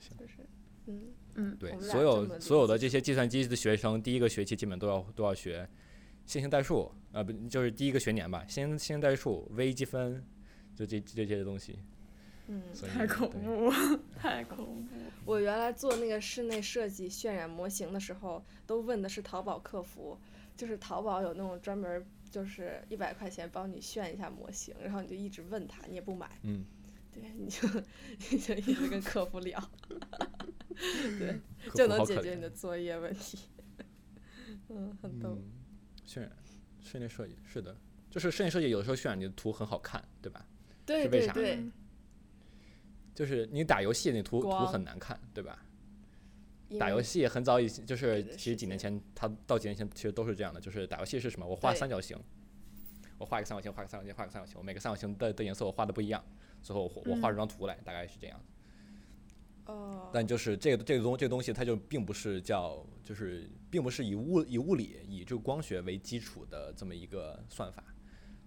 [0.00, 0.48] 行就是
[0.86, 5.68] 嗯嗯，对所有所有的这些计算机的学生，第一个学期基本都要都要学
[6.24, 10.24] 线性代数，呃，不就是第一个学年吧，线性线性代数、微积分，
[10.74, 11.78] 就这这些东西。
[12.48, 12.62] 嗯。
[12.88, 13.72] 太恐对怖，
[14.18, 14.88] 太恐怖。
[15.24, 20.18] 我原来做那个室内设计渲染模型的时候，都问的是淘宝客服，
[20.56, 26.64] 就是淘宝有那种专门儿就是一百块钱帮你炫一下模型，然后你就一直问他，你也不买，嗯，
[27.12, 27.68] 对，你就
[28.30, 29.60] 你就一直跟客服聊，
[31.18, 31.40] 对，
[31.74, 33.38] 就能解决你的作业问题。
[34.68, 35.30] 嗯，很逗。
[35.30, 35.42] 嗯，
[36.06, 36.32] 渲染
[36.80, 37.76] 室内设计是的，
[38.10, 40.46] 就是室内设计有的时候渲染你的图很好看，对吧？
[40.84, 41.72] 对是为啥对对，嗯
[43.14, 45.64] 就是你打游戏那图图很难看，对吧？
[46.78, 51.46] 打游戏很早以前，就是其实几年前，他到几年前其实都是这样的，就是打游戏是什么？
[51.46, 52.18] 我画三角形，
[53.18, 56.22] 我画一个三角形，画个三角形，画个三角形，我每个三角形的的颜色我画的不一样，
[56.62, 58.38] 最后我我画出张图来，大概是这样。
[59.66, 67.84] 哦，但就是这个这个东这个东西，它就并不是叫就是并不是以物以物理以这个光学为基础的这么一个算法，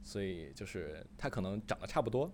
[0.04, 2.32] 所以就是它可能长得差不多，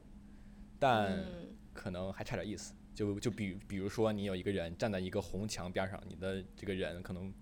[0.80, 2.74] 但嗯可能还差点意思。
[2.94, 7.34] 就就比比如说你有一个人站在一个红墙边上，你的这个人可能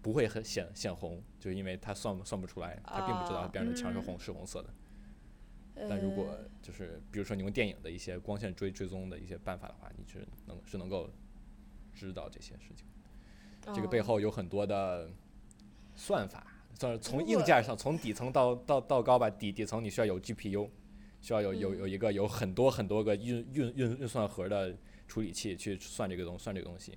[0.00, 4.72] 不会很显显红，就是因为他算不算不出来，他并不知道啊边上的墙是嗯红是红色的。
[5.88, 11.10] 但如果就是比如说你用电影的一些光线追追踪的一些办法的话，你是能是能够
[11.94, 12.86] 知道这些事情。
[13.66, 15.10] 呃这个背哦后有很多的
[15.94, 20.70] 算法，算是从硬件上，从底层到到到高吧，底底层你需要有 GPU，
[21.20, 24.74] 需要有有嗯有一个有很多很多个运运运运算核的
[25.06, 26.96] 处理器去算这个东算这个东西。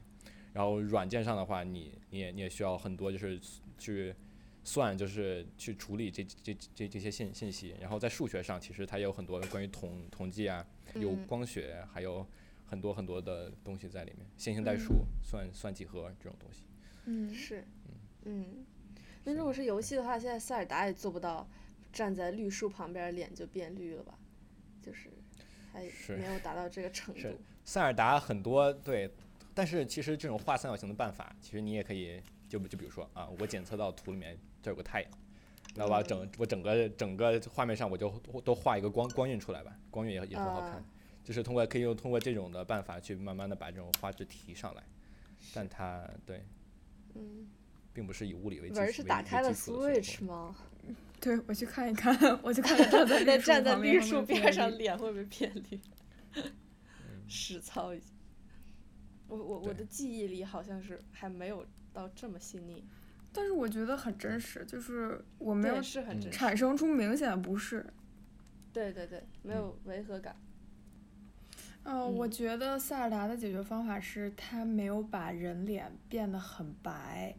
[0.53, 3.39] 然后软件上的话，你你也你也需要很多就是
[3.77, 4.15] 去
[4.63, 7.75] 算，就是去处理这这这这些信信息。
[7.79, 12.25] 然后在数学上，其实它也有很多关于统统计啊，有嗯光学，还有
[12.65, 16.63] 很多很多的东西在里面，线性代嗯数、算算几何这种东西。
[17.05, 17.65] 嗯，是，
[18.25, 18.65] 嗯，
[19.23, 21.49] 那如果是游戏的话，现在塞尔达也做不到
[21.91, 24.17] 站在绿树旁边脸就变绿了吧？
[24.81, 25.09] 就是
[25.71, 25.81] 还
[26.15, 27.39] 没有达到这个程度。
[27.63, 29.09] 塞尔达很多对，
[29.53, 35.11] 但是其实这种画三角形的办法，其实你也可以就就比如说啊，我检测到图里面这有个太阳，
[35.75, 38.09] 那我把整我整个整个画面上我就
[38.43, 40.71] 都画一个光光晕出来吧，光晕也也很好看。
[40.71, 40.85] 啊，
[41.23, 44.83] 就是通过可以用通过这种的办法去慢慢的把这种画质提上来，
[45.53, 46.43] 但它对
[47.15, 47.47] 嗯，
[47.93, 50.55] 并不是以物理为基文儿是础为为打开了 Switch 吗？
[51.19, 55.79] 对我去看一看， 我去看看 站在站在绿树边上，脸会不会变绿？
[56.35, 56.51] 嗯。
[57.27, 58.07] 实操一下。
[59.27, 62.83] 我我我的记忆里好像是还没有到这么细腻，
[63.33, 66.37] 但是我觉得很真实，就是我没有，是很嗯真实。
[66.37, 67.85] 产生出明显的不适。
[68.73, 70.35] 对对对，没有违和感。
[71.83, 77.35] 呃，我嗯觉得塞尔达的解决方法是他没有把人脸变得很白。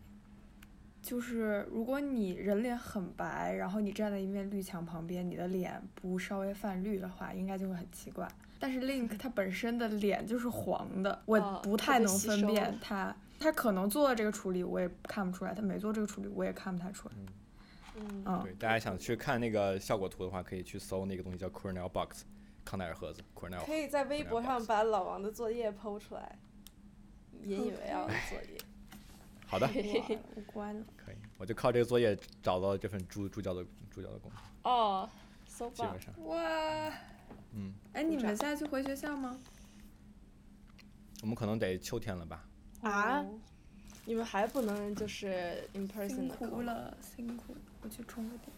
[1.01, 8.29] 就是如果你人脸很白，然后你站在一面绿墙旁边，你的脸不稍微泛绿的话，应该就会很奇怪。
[8.61, 13.17] 但是 Link 他本身的脸就是黄的，我哦不太能分辨了他。
[13.43, 17.15] 他可能做了这个处理，我也看不出来；他没做这个处理，我也看不太出来。
[17.97, 22.25] 嗯，嗯对，大家想去看那个效果图的话，可以去搜那个东西叫 Cornell Box，
[22.65, 26.39] 康奈尔盒子 Cornell 可以在微博上把老王的作业剖出来，
[27.43, 28.59] 引以为傲的作业。
[29.47, 30.87] 好的， 哇 无关了。
[30.97, 35.09] 可以，我就靠这个作业找到这份助助教的助教的工作，哦
[35.47, 36.17] ，so 棒基本！
[36.17, 36.93] 上，哇，
[37.53, 39.39] 嗯，哎，你们现在去回学校吗？
[41.21, 42.49] 我们可能得秋天了吧？
[42.83, 43.41] 啊哦
[44.05, 46.51] 你们还不能就是 in 辛 person 的课吗？
[46.51, 48.49] 苦了，辛苦，我去充个电，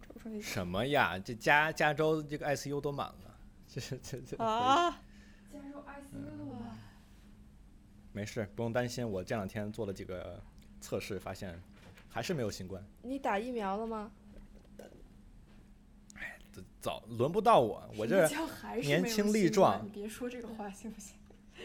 [0.00, 1.18] 抽上一什么呀？
[1.18, 4.90] 这加加州这个 ICU 都满了，这是这这啊，
[5.52, 6.56] 加州 ICU 的我。
[8.12, 9.06] 没事，不用担心。
[9.06, 10.42] 我这两天做了几个
[10.80, 11.60] 测试，发现
[12.08, 12.82] 还是没有新冠。
[13.02, 14.10] 你打疫苗了吗？
[16.80, 21.16] 早轮不到我，我这叫还是年轻力壮你别说这个话行不行？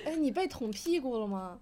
[0.04, 1.60] 哎，你被捅屁股了吗？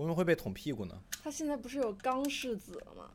[0.00, 0.94] 为什么会被捅屁股呢？
[1.22, 3.10] 他现在不是有钢柿子了吗？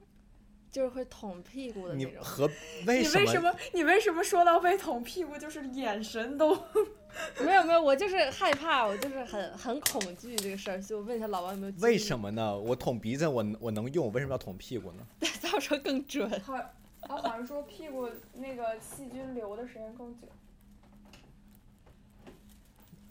[0.71, 2.11] 就是会捅屁股的那种。
[2.13, 2.49] 你何
[2.85, 3.21] 为什么？
[3.21, 3.55] 你为什么？
[3.73, 6.53] 你为什么说到被捅屁股，就是眼神都？
[7.43, 11.73] 没有没有，我就是害怕，我就是很很恐惧这个事儿，所以我问一下老王有没有。
[11.79, 12.17] 为什？
[12.19, 12.57] 么呢？
[12.57, 15.07] 我捅鼻子我我能用，为什么要捅屁股呢？
[15.41, 16.29] 到时候更准。
[16.45, 16.71] 他
[17.01, 20.27] 他，好像说屁股那个细菌留的时间更久。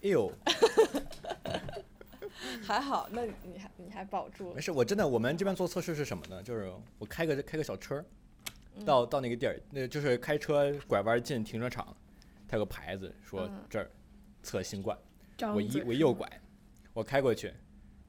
[0.02, 0.30] 哎呦，
[2.62, 4.60] 还好，那你还你还保住了没。
[4.60, 6.42] 事，我真的我们这边做测试是什么呢？
[6.42, 8.04] 就是我开个开个小车，
[8.76, 11.96] 嗯到到那个地儿，那就是开车拐弯进停车场，
[12.48, 13.90] 它有个牌子说嗯这儿
[14.42, 14.98] 测新冠，
[15.36, 16.28] 张我一我一右拐，
[16.92, 17.52] 我开过去，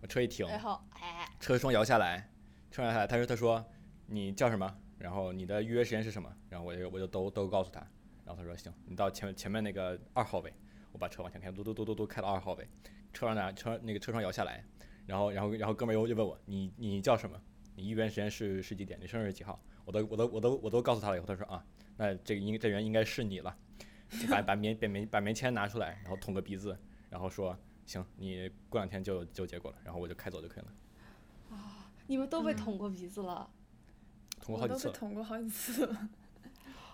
[0.01, 2.29] 我车一停，然后哎，车窗摇下来，
[2.71, 3.63] 车窗摇下来，他说他说
[4.07, 4.77] 你叫什么？
[4.97, 6.33] 然后你的预约时间是什么？
[6.49, 7.79] 然后我就我就都都告诉他，
[8.25, 10.51] 然后他说行，你到前前面那个二号位，
[10.91, 12.67] 我把车往前开，嘟嘟嘟嘟嘟开到二号位，
[13.15, 14.63] 车上拿车那个车窗摇下来，
[15.07, 17.41] 然后然后然后哥们儿又又问我你你叫什么？
[17.75, 18.99] 你预约时间是是几点？
[19.01, 19.59] 你生日几号？
[19.85, 21.65] 我都我都我都我都告诉他了以后，他说啊，
[21.97, 23.57] 那这个应这人应该是你了，
[24.19, 26.77] 就把把棉把棉把棉签拿出来，然后捅个鼻子，
[27.09, 30.73] 然后说行，你过两天就就结果了，然后我就开走就可以了，
[31.57, 33.49] 啊你们都被嗯捅过鼻子了。
[34.41, 34.87] 捅过好几次。
[34.87, 36.09] 我都被捅过好几次了。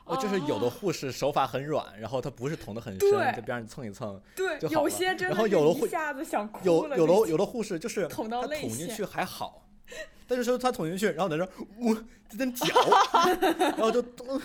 [0.06, 4.20] 哦，就是有的护士手法很软，然后他不是捅的很深，对在边上蹭一蹭。
[4.36, 9.66] 对，就好了有些真然后的是一有的会下子想哭有了就有的有的护士就是捅到泪他捅进腺去还好，
[10.28, 11.50] 但是说他捅进去，然后在那儿
[11.80, 11.94] 我
[12.30, 12.66] 在那嚼，
[13.78, 14.42] 然后就嗯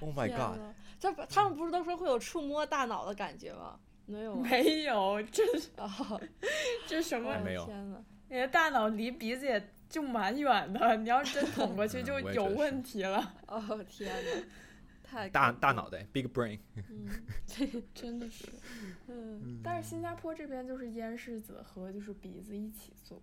[0.00, 0.56] Oh my 天 god！
[0.56, 3.76] 呐这不他们不是都说会有触摸大脑的感觉吗？
[4.06, 4.48] 没有吗？
[4.50, 6.20] 没有，这是哦，
[6.86, 7.38] 这什么哎？
[7.38, 7.96] 没有天呐，
[8.28, 14.42] 你的大脑离鼻子也就蛮远的，你要是真捅过去 嗯就有问题了，哦天呐，
[15.02, 17.10] 太大大脑袋 big brain，嗯
[17.92, 18.46] 真的是。
[19.08, 23.20] 嗯，但是新加坡这边就是烟柿子和就是鼻子一起做，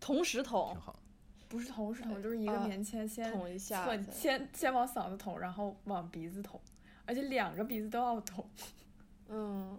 [0.00, 0.98] 同时捅挺好。
[1.48, 6.60] 不是同时捅，就是一个啊棉签先捅一下先先往嗓子捅，然后往鼻子捅，
[7.04, 8.48] 而且两个鼻子都要捅。
[9.28, 9.78] 嗯，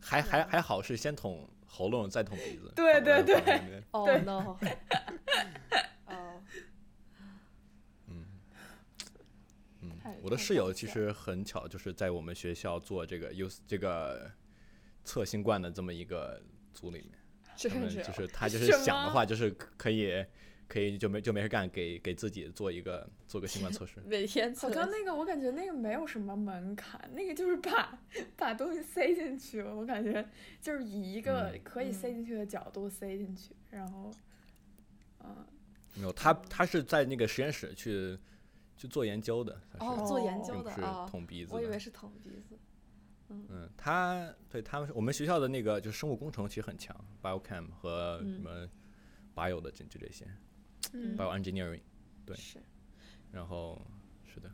[0.00, 2.72] 还还还好是先捅喉咙再捅鼻子。
[2.74, 4.22] 对对反过来哦对。
[4.22, 4.56] no，
[6.06, 6.40] 哦，
[8.06, 8.24] 嗯。
[9.82, 9.90] 嗯，
[10.22, 14.30] 我的室友其实很巧，就是在我们学校做这个 U 这个
[15.04, 17.12] 测新冠的这么一个组里面，
[17.56, 17.68] 就
[18.12, 20.24] 是他就是想的话，就是可以
[20.68, 24.00] 可以就没就没事干，给给自己做一个做个新冠测试。
[24.06, 27.98] 每天测好像那个我感觉那个没有什么门槛，那个就是把
[28.36, 30.28] 把东西塞进去，我感觉
[30.60, 31.60] 就是以一个嗯。
[31.62, 32.14] 可以塞嗯。
[32.14, 34.10] 进去的角度塞进去，然后，
[35.20, 35.46] 嗯，
[35.94, 38.18] 没有，他他是在那个实验室去
[38.76, 41.78] 去做研究的，他是哦做研哦究的啊，捅鼻子我以为。
[41.78, 42.58] 是捅鼻子，
[43.28, 46.92] 嗯，他对他们我们学校的那个就是生物工程其实很强
[47.22, 48.32] ，biochem 和嗯。
[48.32, 48.68] 什么
[49.34, 50.24] bio 的这就这些。
[50.24, 50.36] 嗯
[50.92, 51.80] ，bio engineering。
[52.24, 52.58] 对是，
[53.30, 53.80] 然后
[54.26, 54.50] 是的，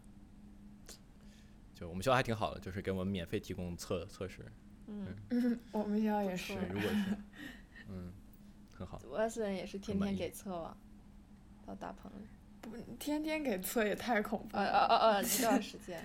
[1.75, 4.45] 就我们学校还挺好的，就是给我们免费提供测测试。
[4.87, 7.17] 嗯，嗯， 我们学校也是，如果是
[7.89, 8.13] 嗯，
[8.75, 9.01] 很好。
[9.09, 10.77] 我 S 人也是天天给测网，
[11.65, 12.27] 到大棚里，
[12.61, 14.79] 不天天给测也太恐怖啊啊了。
[14.79, 15.23] 啊啊！
[15.23, 16.05] 一段时间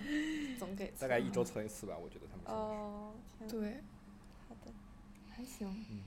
[0.57, 2.51] 总给测，大概一周测一次吧，我觉得他们是。
[2.51, 3.84] 哦，天，对，
[4.47, 4.72] 好的，
[5.30, 5.68] 还行。
[5.89, 6.01] 嗯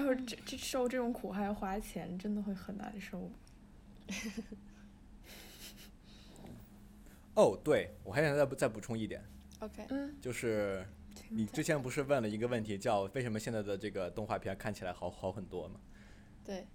[0.00, 3.30] 要是这这受这种苦还要花钱，真的会很难受。
[7.34, 9.22] 哦，对，我还想再补再补充一点
[9.60, 10.86] ，OK，嗯，就是
[11.28, 15.80] 你之前不是问了一个问题，叫为什么现在的这个动画片看起来好好很多吗？
[16.44, 16.66] 对。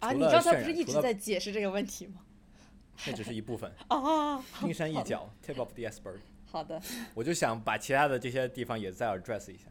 [0.00, 2.20] 啊，你刚才不是一直在解释这个问题吗？
[3.06, 6.18] 那只是一部分， 哦，冰山一角，tip of the iceberg。
[6.44, 6.80] 好的，
[7.14, 9.66] 我就想把其他的这些地方也再 address 一下，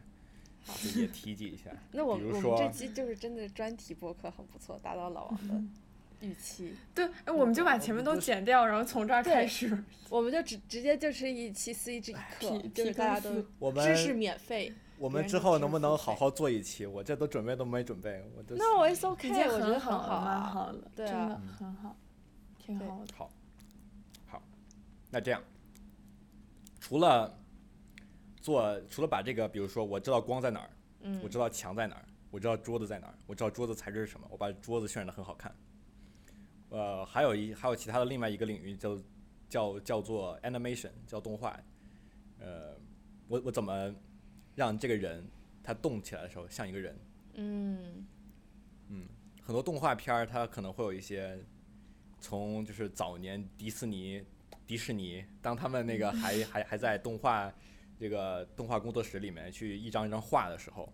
[0.64, 1.70] 就也提及一下。
[1.92, 5.62] 那我们我们这期就是真的专题播客很不错，达到老王的
[6.20, 6.74] 预期。
[6.94, 9.84] 对，哎，我们就把前面都剪掉，然后从这儿开始。
[10.08, 14.72] 我们就直直接就是一期 CG 课，就是大家都我知识免费。
[14.96, 16.86] 我们之后能不能好好做一期？
[16.86, 20.74] 我这都准备都没准备，我都那我 OK，已经我觉得好，蛮好啊。
[20.94, 21.96] 对啊真的很好，
[22.58, 23.14] 挺好的。
[23.16, 23.30] 好，
[24.28, 24.42] 好，
[25.10, 25.42] 那这样，
[26.80, 27.36] 除了
[28.44, 30.70] 做，除了把这个，比如说我知道光在哪儿，
[31.00, 35.50] 嗯我知道墙在哪儿，我知道桌子在哪儿，我知道桌子材质是什么，我把桌子渲染的很好看。
[36.68, 38.98] 呃，还有一还有其他的另外一个领域叫
[39.48, 41.58] 叫叫做 animation，叫动画。
[42.38, 42.76] 呃，
[43.28, 43.94] 我我怎么
[44.54, 45.26] 让这个人
[45.62, 46.98] 他动起来的时候像一个人？
[47.36, 48.06] 嗯
[49.46, 51.38] 很多动画片儿它可能会有一些
[52.18, 54.24] 从就是早年迪士尼
[54.66, 57.52] 迪士尼当他们那个还还还在动画
[57.98, 60.92] 这个动画工作室里面去一张一张画的时候，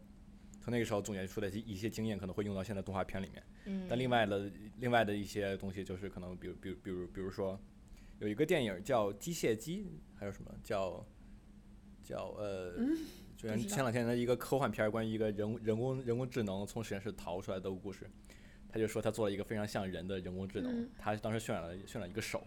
[0.61, 3.43] 从那个时候总结出来一些经验可能会用到现在动画片里面。
[3.67, 3.87] 嗯。
[3.89, 7.59] 但另外的另外的一些东西就是可能比如比如比如比如说
[8.19, 9.85] 有一个电影叫《机械姬》，
[10.19, 11.07] 还有什么叫
[12.03, 12.75] 叫呃。
[13.41, 18.07] 就不知道前两天的一个科幻片，关于一个人人工人工智能从实验室逃出来的故事，
[18.69, 22.47] 他就说他做了一个非常像人的人工智能，嗯他当时渲染了渲染一个手，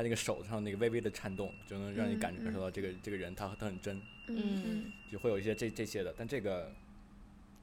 [0.00, 2.44] 他那个手上那个微微的颤动，就能让你感嗯嗯。
[2.44, 6.72] 感受到这个这个人他他很真，嗯就会有一些这这些的，但这个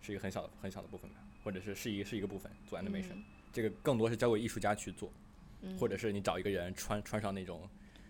[0.03, 3.17] 是一个很小的很小的部分吧，或者是是一是一个部分做 animation，、
[3.51, 5.11] 这个更多是交给艺术家去做，
[5.63, 5.75] 嗯。
[5.79, 7.67] 或者是你找一个人穿穿上那种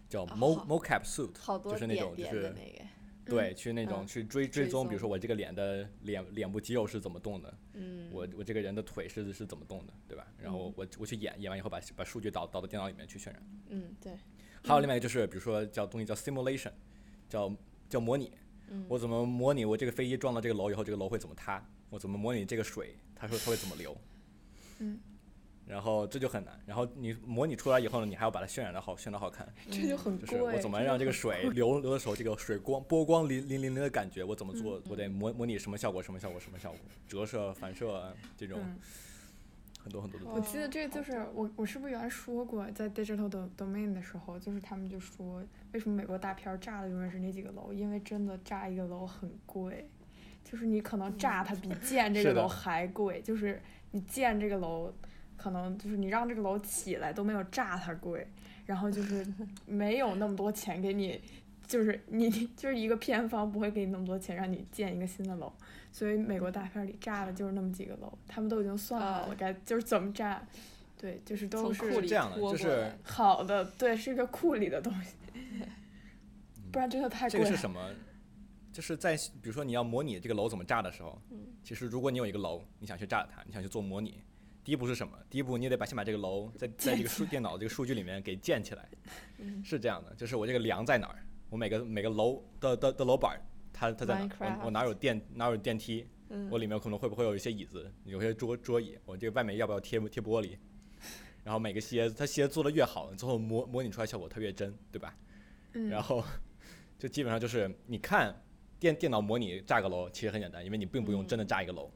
[0.09, 2.85] 叫 mocap suit，好多就是那种就是那个，
[3.29, 10.27] 对，去那种嗯去追追追踪，比如说我这个脸的脸脸部肌肉是怎么动的，嗯，我我这个人的腿是是怎么动的，对吧？
[10.41, 13.43] 然后我我去演，演完以后把把数据导导到电脑里面去渲染。
[13.69, 14.13] 嗯对，
[14.63, 16.71] 还有另外一个就是，比如说叫东西叫 simulation，
[17.29, 17.53] 叫
[17.89, 18.31] 叫模拟。
[18.69, 21.63] 嗯我怎么模拟我这个飞机撞到这个楼以后，这个楼会怎么塌？
[21.89, 23.95] 我怎么模拟这个水，它说它会怎么流？
[24.79, 24.99] 嗯。
[25.67, 26.59] 然后这就很难。
[26.65, 29.47] 然后你模拟出来以后呢，你还要把它渲染的好，渲染好看。
[29.69, 30.41] 这就很就是。
[30.41, 34.81] 我怎么让这个水 流流的时候，这个水光波光粼粼粼粼的感觉，我怎么做？
[34.89, 38.77] 我得模模拟什么效果，什么效果，什么效果，折射、反射这种嗯
[39.83, 40.47] 很多很多的哦东西。
[40.49, 45.41] 我记得这个就是我，我是不是原来说过，在 digital do- domain 的时候，就是他们就说，
[45.73, 47.71] 为什么美国大片儿炸的永远是那几个楼？
[47.73, 49.89] 因为真的炸一个楼很贵，
[50.43, 53.61] 就是你可能炸它比建这个楼还贵，就是
[53.91, 54.93] 你建这个楼，
[55.37, 58.27] 可能就是你让这个楼起来都没有炸它贵，
[58.65, 59.25] 然后就是
[59.65, 61.21] 没有那么多钱给你，
[61.65, 65.51] 就是你 就是一个片方不会给你那么多钱让你建一个新的楼，
[65.91, 70.41] 所以美国大片儿里炸的就是那么几个楼，他们都已经算好了啊该就是怎么炸，
[70.99, 75.15] 对，就是都是这样的就是好的，对，是一个库里的东西，
[76.71, 77.51] 不然真的太这贵了。
[77.51, 77.79] 个是什么？
[78.73, 84.21] 就是在比如说你要模拟这个楼怎么炸的时候，嗯其实如果你有一个楼，你想去炸它，你想去做模拟，
[84.67, 85.17] 第一步是什么？
[85.29, 88.85] 第一步你得把先把这个楼 在在这个数电脑这个数据里面给建起来，
[89.37, 93.39] 嗯是这样的，就是我这个梁在哪儿，我每个每个楼的的的楼板儿，
[93.71, 100.57] 它它在哪儿，我我哪有电哪有电梯，嗯我里面可能会不会有一些椅子，有些桌桌椅，我这个外面要不要贴贴玻璃？
[101.45, 105.15] 然后每个鞋子，它鞋子做的越好，最后模模拟出来效果特别真，对吧？
[105.75, 106.21] 嗯，然后
[106.99, 108.35] 就基本上就是你看
[108.81, 111.89] 电电脑模拟炸个楼，其实很简单，因为你并不用真的炸一个楼。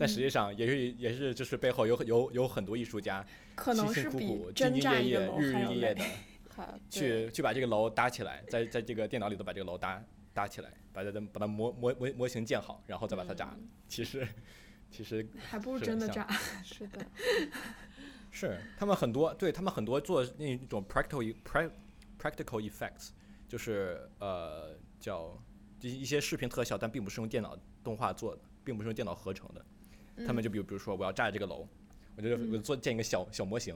[0.00, 3.24] 但实际上也是也是就是背后有很有有很多艺术家
[3.54, 6.04] 可能辛辛苦苦兢兢业业日日夜夜的。
[6.90, 10.02] 去去把这个楼搭起来，在在这个电脑里头把这个楼搭
[10.34, 13.56] 搭起来，把它的把它模模模模型建好，然后再把它炸了。
[13.58, 14.26] 嗯其实
[14.90, 16.26] 其实 还不如真的炸。
[16.62, 17.06] 是的，
[18.30, 21.70] 是他们很多对他们很多做那种 practical e- prac-
[22.18, 23.10] practical effects，
[23.48, 25.36] 就是呃叫
[25.80, 29.64] 一一些视频特效，但并不是用电脑动画做的，并不是用电脑合成的。
[30.26, 31.66] 他们就比如比如说我要炸这个楼，
[32.16, 33.74] 我就我做建一个小小模型，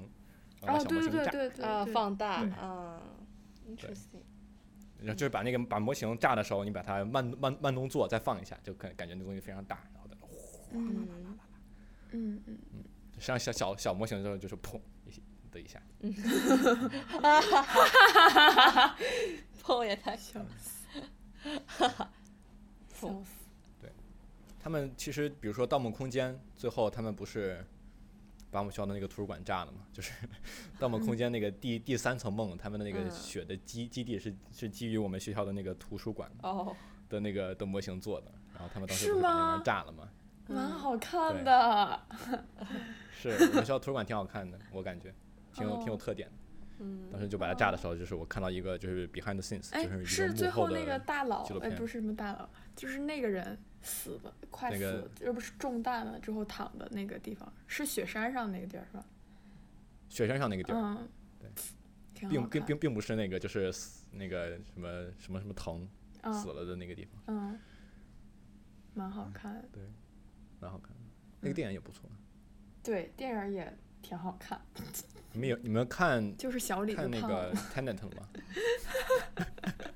[0.63, 1.13] 然后小模型
[1.59, 1.67] 炸。
[1.67, 3.01] 啊，放大对啊
[3.69, 4.23] ，interesting，
[4.99, 10.17] 然后就是把那个把模型炸的时候，你把它慢慢慢动作再放一下，就感感觉那东西非常大，然后再
[10.73, 11.09] 嗯
[12.13, 12.59] 嗯，嗯。
[12.73, 12.85] 嗯，
[13.21, 15.23] 像小小小模型的时候就是砰一
[15.53, 15.81] 的一下，
[17.07, 18.97] 哈哈哈哈哈，
[19.63, 20.87] 砰也太 笑死，
[22.89, 23.44] 笑死。
[24.65, 27.63] 他们其实比如说《盗梦空间》，最后他们不是
[28.51, 29.81] 把我们学校的那个图书馆炸了嘛？
[29.93, 30.11] 就是
[30.79, 36.75] 《盗梦空间》那个第第三层梦，他们的那个嗯雪的基基地是是基于我们学校的那个图书馆哦，
[37.11, 40.09] 的那个的模型做的，然后他们当时不是把那吗玩意炸了吗？
[40.49, 42.01] 蛮好看的，
[43.13, 45.13] 是我们学校图书馆挺好看的，我感觉
[45.53, 46.35] 挺有挺有哦特点的。
[46.79, 59.05] 嗯，当时就把它炸的时候，就是我看到一个就是 behind the scenes，哎，就是是最后那个大佬，哎，不是什么大佬，就是那个人死的，快死那个了，而不是中弹了之后躺的那个地方，是雪山上那个地儿是吧？
[60.09, 61.09] 雪山上那个地儿，嗯，
[61.41, 65.89] 对，并并并并不是那个就是死那个什么什么什么藤
[66.33, 67.59] 死嗯了的那个地方，嗯，
[68.95, 69.83] 蛮好看对，
[70.61, 71.03] 蛮好看的。
[71.41, 72.09] 那个电影也不错。
[72.83, 74.61] 对，电影也挺好看，
[75.33, 77.55] 你们有你们看 就是小李看那个了。
[77.75, 78.29] Tenet 了吗？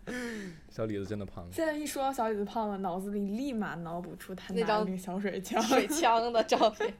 [0.70, 1.52] 小李子真的胖了。
[1.52, 6.94] 现在一说到小李子胖了，脑子里立马脑补出他那张拿那个小水枪水枪的照片，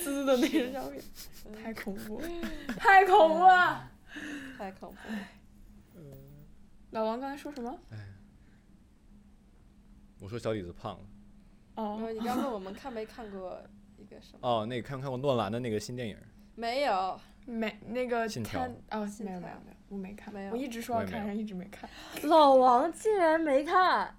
[0.00, 1.02] 滋的那个照片，
[1.60, 2.28] 太恐怖了，
[2.76, 3.90] 太恐怖了。
[4.56, 5.18] 太恐怖了。
[6.90, 7.76] 老王刚才说什么？
[10.20, 11.04] 我说小李子胖了。
[11.74, 13.60] 哦，你刚问我们看没看过
[13.98, 14.48] 一个什么？
[14.48, 16.16] 哦，那个看没看过诺兰的那个新电影？
[16.54, 21.88] 没有，没那个信条哦，没有没有没有，我没看，没有我一直说要看，一直没看。
[22.28, 24.14] 老王竟然没看，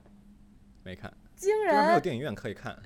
[0.84, 2.00] 没看，惊就是没有！
[2.00, 2.78] 电影院可以看。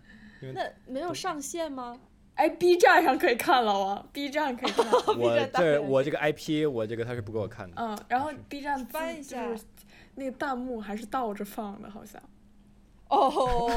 [0.54, 2.00] 那没有上线吗？
[2.36, 4.86] 哎，B 站上可以看老王， B 站可以看。
[5.18, 7.76] 我这我这个 IP，我这个他是不给我看的。
[7.82, 9.44] 嗯，然后 B 站翻一下
[10.14, 12.22] 那个弹幕还是倒着放的，好像。
[13.10, 13.70] 哦，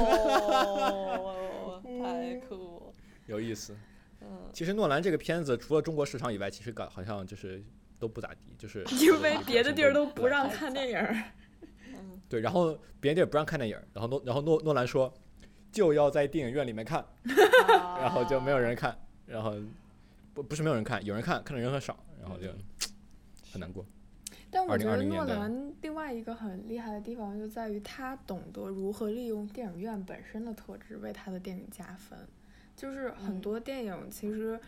[1.82, 2.92] 太酷！
[3.26, 3.74] 有意思。
[4.22, 7.62] 嗯，其实诺兰这个片子除了中国市场以外，其实感好像就是
[7.98, 10.48] 都不咋地，就是 因为别的地儿都不让。
[10.48, 11.14] 看电影儿。
[11.92, 15.12] 嗯对，然后别的地儿不让看电影儿，然后诺然后诺诺兰说
[15.72, 17.04] 就要在电影院里面看，
[17.98, 18.96] 然后就没有人看，
[19.26, 19.54] 然后
[20.32, 22.48] 不不是没有人看，有人看，看的人很少，然后就
[23.50, 23.84] 很难过。
[24.52, 32.18] 但我觉得诺兰另外一个很厉害的地方就在于他懂得如何利用电影院本身的特质为他的电影加分。
[32.80, 34.58] 就是很嗯多电影其实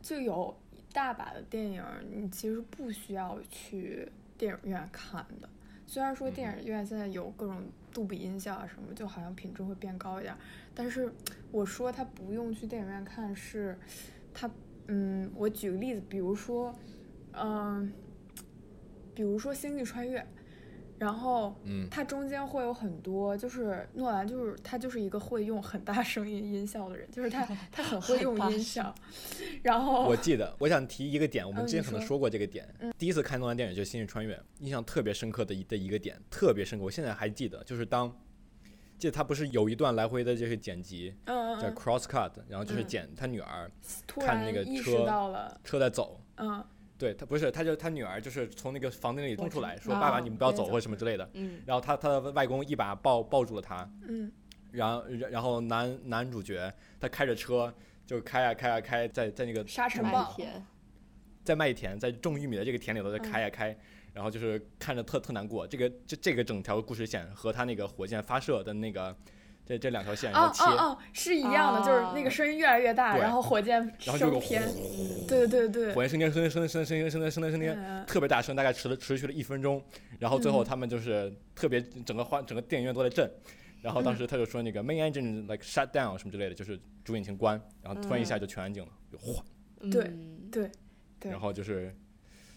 [0.00, 5.48] 就有一大把的电影，你其实不需要去电影院看的。
[5.86, 10.38] 虽然说电影院现在有各种杜比音效啊什么，就好像品质会变高一点儿，
[10.74, 11.12] 但是
[11.52, 13.78] 我说他不用去电影院看是，
[14.32, 14.50] 他
[14.86, 16.74] 嗯，我举个例子，比如说，
[17.32, 17.92] 嗯、
[19.14, 20.18] 比如说《星际穿越》，
[20.98, 28.94] 然后嗯，它中间会有很多，就是诺兰就是他就是一个会用很大声音音效的人，就是他 他很会用音效，
[29.62, 32.68] 然后我记得，我想提一个点，我们之前可能说说过这个点。
[32.96, 38.08] 第一次看诺兰电影就是《星际穿越》，印象特别深刻的一的一个点，特别深刻，我现在还记得，就是当
[38.96, 41.60] 记得他不是有一段来回的就是剪辑叫嗯嗯。
[41.60, 42.86] 嗯 cross cut，然后就是嗯。
[42.86, 43.70] 剪他女儿
[44.06, 46.64] 突看那个然意识车到了，车在走，嗯
[47.04, 51.28] 对他不是，他就他女儿就是从那个房间里冲出来说：“啊爸爸，你们不要走，或者什么之类的。
[51.34, 54.32] 嗯”然后他他的外公一把抱抱住了他，嗯
[54.72, 57.72] 然后然后男男主角他开着车
[58.06, 60.34] 就开啊开啊开，在在那个沙尘暴，
[61.44, 63.76] 在麦田在种玉米的这个田里头在嗯开呀开，
[64.14, 65.66] 然后就是看着特特难过。
[65.66, 69.14] 这个这这个整条故事线和他那个火箭发射的那个
[69.66, 74.62] 这这两条线然后切，哦哦哦，是一样的，就是那个声音越来越大，然后火箭升天，
[75.26, 79.82] 对对对对，火箭升天升天升天升天升天升天升天升天，特别大声，大概持持续了一分钟，
[80.18, 83.30] 然后最后他们就是特别整个画整个电影院都在震，
[83.80, 89.42] 然后当时他就说那个 main engine like shut down 什么之类的，就是主引擎关，然后突然一下就全安静了，哗、
[89.90, 90.10] 对
[90.52, 90.70] 对
[91.18, 91.94] 对，然后就是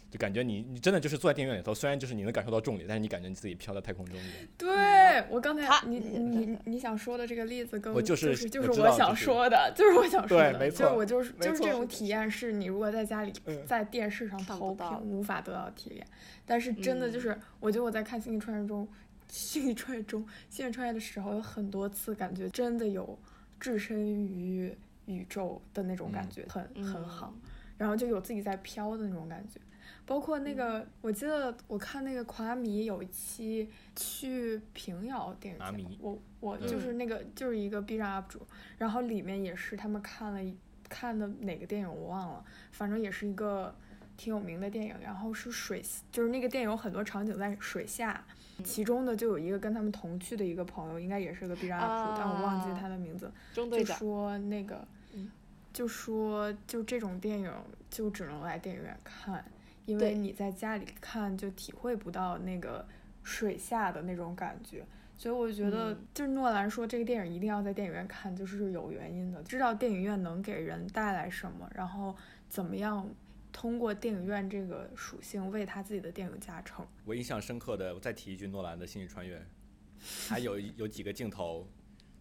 [0.09, 4.15] 就感觉你你真的就是坐在电影院里头，虽然就是你能感受到重力，但是你感觉你自己飘在太空中。
[4.57, 16.07] 对，我刚才你你你你想说的这个例子跟我就就是是就是我想说的，就是我想说的，对没错就是我就是就是这种体验是你如果在家里嗯在电视上投屏无法得到的体验，
[16.45, 18.87] 但是真的就嗯是我觉得我在看《星际穿越》中，
[19.33, 23.17] 《星际穿越》中《星际穿越》的时候有很多次感觉真的有
[23.59, 24.73] 置身于
[25.05, 27.33] 宇宙的那种感嗯觉，很很好。
[27.35, 27.41] 嗯
[27.77, 29.59] 然后就有自己在飘的那种感觉。
[30.07, 38.41] 包括那个，我记得我看那个狂阿米有一期去平遥电影节，我我就是那个、就是一个 B 站 UP 主，
[38.77, 40.55] 然后里面也是他们看了一
[40.87, 43.75] 看的哪个电影我忘了，反正也是一个
[44.15, 48.23] 挺有名的电影，然后是水，就是那个电影有很多场景在水下，
[48.63, 55.29] 其中的就有一个跟他们同去的一个朋友，应该也是个 B 站 UP 主，但我忘记啊他的名字，中队长，就说那个，嗯。
[55.73, 57.53] 就说就这种电影
[57.91, 59.45] 就只能来电影院看，
[59.87, 62.87] 因为你在家里看就体会不到那个
[63.23, 64.85] 水下的那种感觉。
[65.17, 72.15] 所以我觉得嗯，就是诺兰说这个电影一定要在电影院看，就是有原因的，知道电影院能给人带来什么，然后
[72.47, 73.09] 怎么样
[73.51, 76.85] 通过电影院这个属性为他自己的电影加成。
[77.03, 79.39] 我印象深刻的，我再提一句诺兰的《星际穿越》，
[80.29, 81.67] 还有有几个镜头，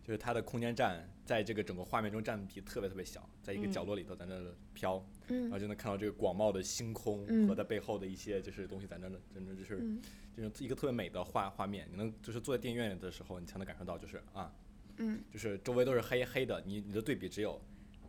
[0.02, 7.48] 就是他的空间站在这个整个画面中占比特别特别小，在一个角嗯落里头在那儿飘，然后嗯就能看到这个广袤的星空嗯。
[7.48, 10.00] 和它背后的一些就是东西在那儿，真的就是嗯。
[10.36, 11.88] 这种一个特别美的画画面。
[11.90, 14.54] 你能就是坐在电影院里的时候，你才能感受到就是啊，
[14.98, 15.20] 嗯。
[15.32, 17.60] 就是周围都是黑黑的，你你的对比只有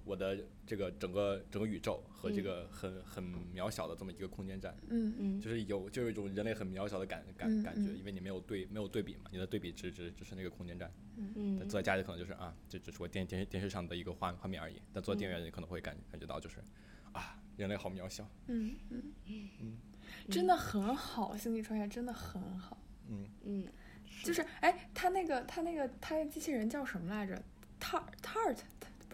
[0.07, 4.75] 我的这个整个整个宇宙和这嗯个很很渺小的这么一个空间站。
[4.89, 10.91] 嗯嗯就是有就有一种人类很渺小的感感嗯感觉，嗯因为你没有对没有对比嘛，你的对比只只只是那个空间站。
[11.17, 14.81] 嗯但坐在家里可能就是啊，这只是我电电视电视上的一个画画面而已。
[14.93, 16.59] 但坐在电影院里可能会感感觉到就是
[17.11, 18.29] 啊，人类好渺小。
[18.47, 19.77] 嗯嗯，
[20.29, 22.77] 真的很好，《星际穿越》真的很好。
[23.09, 23.67] 嗯，嗯，
[24.23, 27.41] 就是哎，他那个他那个他那机器人叫什么来着
[27.79, 28.57] ？Tar Tart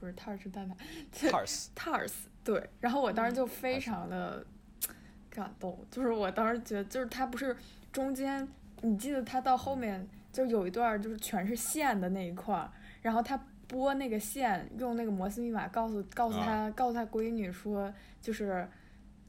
[0.03, 2.11] 不是 Cars，Tars
[2.43, 2.69] 对。
[2.81, 4.45] 然后我当时就非常的
[5.29, 7.55] 感动，就是我当时觉得，就是他不是
[7.91, 8.45] 中间，
[8.81, 12.69] 你记得他到后面就有一段就是全是线的那一块儿，
[13.01, 18.67] 然后他拨那个线，用那个摩斯密码告诉告诉他、告诉他闺女说，就是。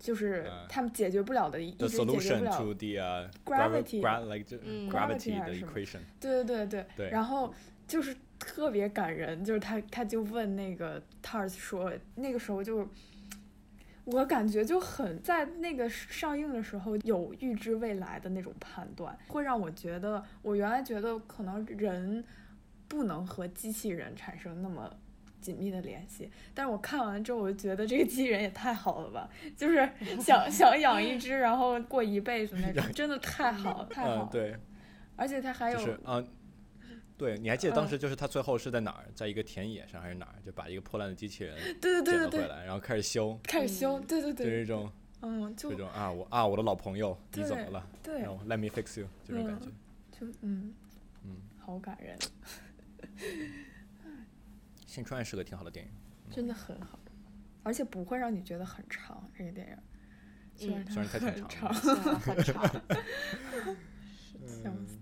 [0.04, 0.66] 就是嗯。
[0.68, 4.00] 他们解决不了的，一直解决不 solution 了 to the uh, Gravity
[4.90, 5.98] gravity 的是什么 equation。
[6.20, 6.66] 对对对。
[6.66, 7.54] 对，对然后
[7.88, 12.86] 就是特别感人，就是他他就问那个 Tars 说，那个时候就
[14.04, 22.22] 我感觉就很在那个上映的时候有预知未来的那种判断，会让我觉得我原来觉得可能人
[22.86, 24.94] 不能和机器人产生那么。
[25.44, 29.86] 紧密的联系，但是我看完之后，我就觉得这个机器人也太好了吧，就是
[30.18, 34.22] 想 想养一只，然后过一辈子那种，真的太好了，太好了。
[34.22, 34.56] 嗯，对，
[35.16, 36.24] 而且它还有，就是啊。
[37.16, 44.90] 对，你还记得当嗯时就是他最后是在哪儿，在一个田野上还是哪儿，就把一个破烂的机器人对对对对对，捡了回来，然后开始修，开始修，嗯对对对，就是一种
[45.22, 47.86] 嗯，就这种啊，我啊我的老朋友，你怎么了？
[48.02, 49.66] 对然，后 Let me fix you 这种感觉。
[50.10, 50.74] 就嗯，
[51.22, 52.18] 嗯，好感人，
[54.94, 55.90] 《新穿越》是个挺好的电影。
[56.30, 56.96] 真的很好，
[57.64, 59.28] 而且不会让你觉得很长。
[59.36, 59.76] 这个电影
[60.56, 61.74] 虽然嗯它虽然它挺很长
[62.20, 62.62] 很长，
[64.46, 64.98] 笑死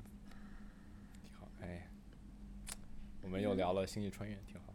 [1.20, 1.86] 挺好，哎，
[3.22, 4.72] 我们又聊了《星际穿越》，挺好。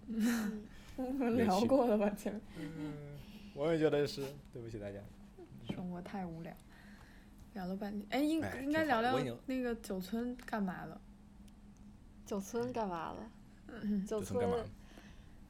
[0.97, 2.07] 我们 聊过了吧？
[2.11, 2.93] 前嗯，
[3.55, 4.99] 我也觉得是，对不起大家。
[5.73, 6.55] 生活太无聊。
[7.55, 11.01] 聊了半天，哎，应哎应该聊聊那个九村干嘛了？
[12.23, 13.31] 九村干嘛了？
[13.81, 14.69] 嗯，九九村干嘛村，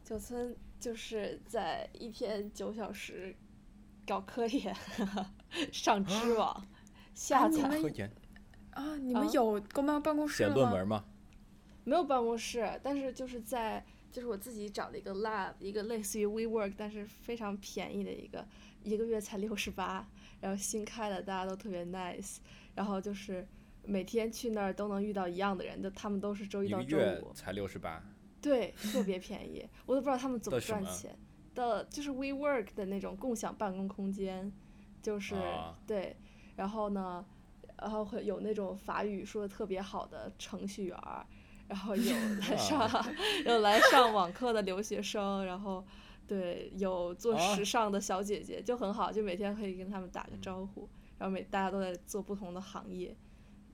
[0.08, 3.36] 九村就是在一天九小时
[4.06, 4.74] 搞科研，
[5.70, 6.66] 上知网，
[7.14, 7.62] 下载
[8.72, 10.54] 啊，你们啊有公办办公室吗？
[10.54, 11.04] 论文吗？
[11.84, 18.48] 没有办公室，但是就是在就是我自己找了一个 lab，一个类似于 WeWork，但是非常便宜的一个，
[18.84, 20.08] 一个月才六十八，
[20.40, 22.38] 然后新开的，大家都特别 nice，
[22.76, 23.46] 然后就是
[23.84, 28.02] 每天去那儿都能遇到一样的人，就他们都是周一一个到周五，月才六十八，
[28.48, 31.16] 对，特别便宜，我都不知道他们怎么赚钱。
[31.54, 34.52] 的，就是 WeWork 的那种共享办公空间，
[35.02, 36.16] 就是、啊对，
[36.56, 37.26] 然后呢，
[37.82, 41.26] 然后会有那种法语说的特别好的程序员儿，
[41.68, 43.06] 然后有 来上、
[43.44, 45.84] 有来上网课的留学生，然后
[46.28, 50.88] 对有做啊时尚的小姐姐，就很好，就每天可以跟他们打个招呼，
[51.18, 53.18] 然后每大家都在做不同的行业，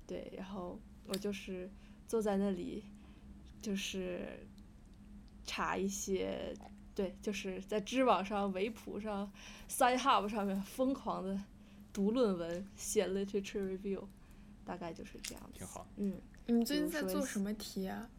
[0.08, 1.70] 对，然后我就是
[2.08, 2.86] 坐在那里，
[3.62, 4.48] 就是
[5.46, 6.54] 查一些，
[6.96, 9.32] 对，就是在知网上、维普上、
[9.70, 11.40] SciHub 上面疯狂的
[11.92, 14.04] 读论文、写 literature review，
[14.66, 15.60] 大概就是这样子。
[15.60, 15.86] 挺好。
[15.98, 18.10] 嗯，你们最近在比如说做什么题啊？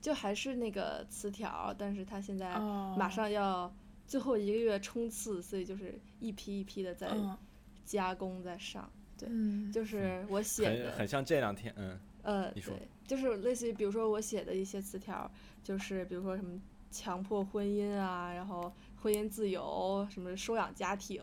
[0.00, 3.72] 就还是那个词条，但是他现在哦，马上要
[4.06, 7.36] 最后一个月冲刺，所以就是一批一批的在嗯
[7.84, 8.88] 加工在上。
[9.18, 15.30] 对嗯，就是我写的，很很像这两天，嗯，呃，对，就是类似于比如说我写的一些词条，
[15.62, 16.60] 就是比如说什么
[16.90, 21.22] 强迫婚姻啊，然后婚姻自由，什么收养家庭，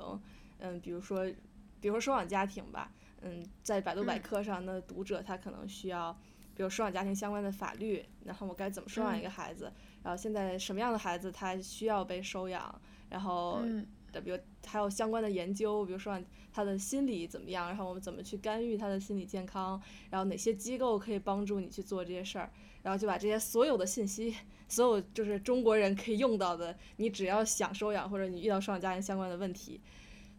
[0.59, 1.25] 嗯，比如说，
[1.79, 2.91] 比如说收养家庭吧，
[3.21, 4.21] 嗯，在百度百嗯。
[4.21, 6.11] 科上，那读者他可能需要，
[6.55, 9.23] 比如收养家庭相关的法律，然后我该怎么收养一嗯。
[9.23, 9.71] 个孩子，
[10.03, 13.85] 然后现在什么样的孩子他需要被收养，然后嗯
[14.15, 16.17] 的，比如还有相关的研究，比如说
[16.53, 22.49] 他的心理怎么样，然后我们怎么去干预他的心理健康，然后哪些机构可以帮助你去做这些事儿，
[22.81, 24.33] 然后就把这些所有的信息，
[24.69, 29.81] 所有就是中国人可以用到的，你只要想收养或者你遇到收养家庭相关的问题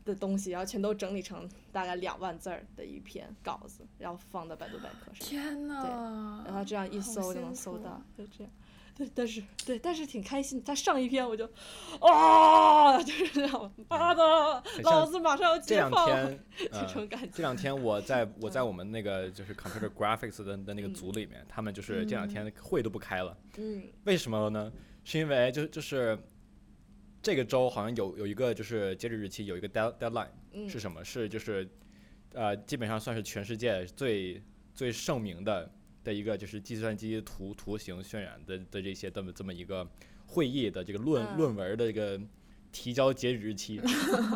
[0.07, 5.29] 的东西，然后全都整理成大概两万字儿的一篇稿子，然后放到百度百科上。
[5.29, 8.53] 天呐，然后这样一搜就能搜到，就这样。
[8.97, 10.63] 对，但是对，但是挺开心。
[10.65, 11.45] 他上一篇我就，
[12.01, 17.29] 啊，就是这样，妈的，老子马上要这解放了，两天， 这呃，种感觉。
[17.35, 24.73] 这两天我在我在我们那个就是 computer graphics 的的那个嗯组里面，他们就是这两嗯天会都不开了，嗯为什么呢？
[25.05, 26.19] 是因为就就是
[27.23, 31.05] 这个周好像有有一个就是截止日期有一个 dead deadline 嗯，是什么？
[31.05, 31.69] 是就是
[32.33, 34.43] 呃基本上算是全世界最
[34.75, 35.71] 最盛名的
[36.07, 39.85] 的一个就是计算机图图形渲染的的这些这么这么一个
[40.27, 41.37] 会议的这个论、嗯。
[41.37, 42.21] 论文的这个
[42.71, 43.81] 提交截止日期，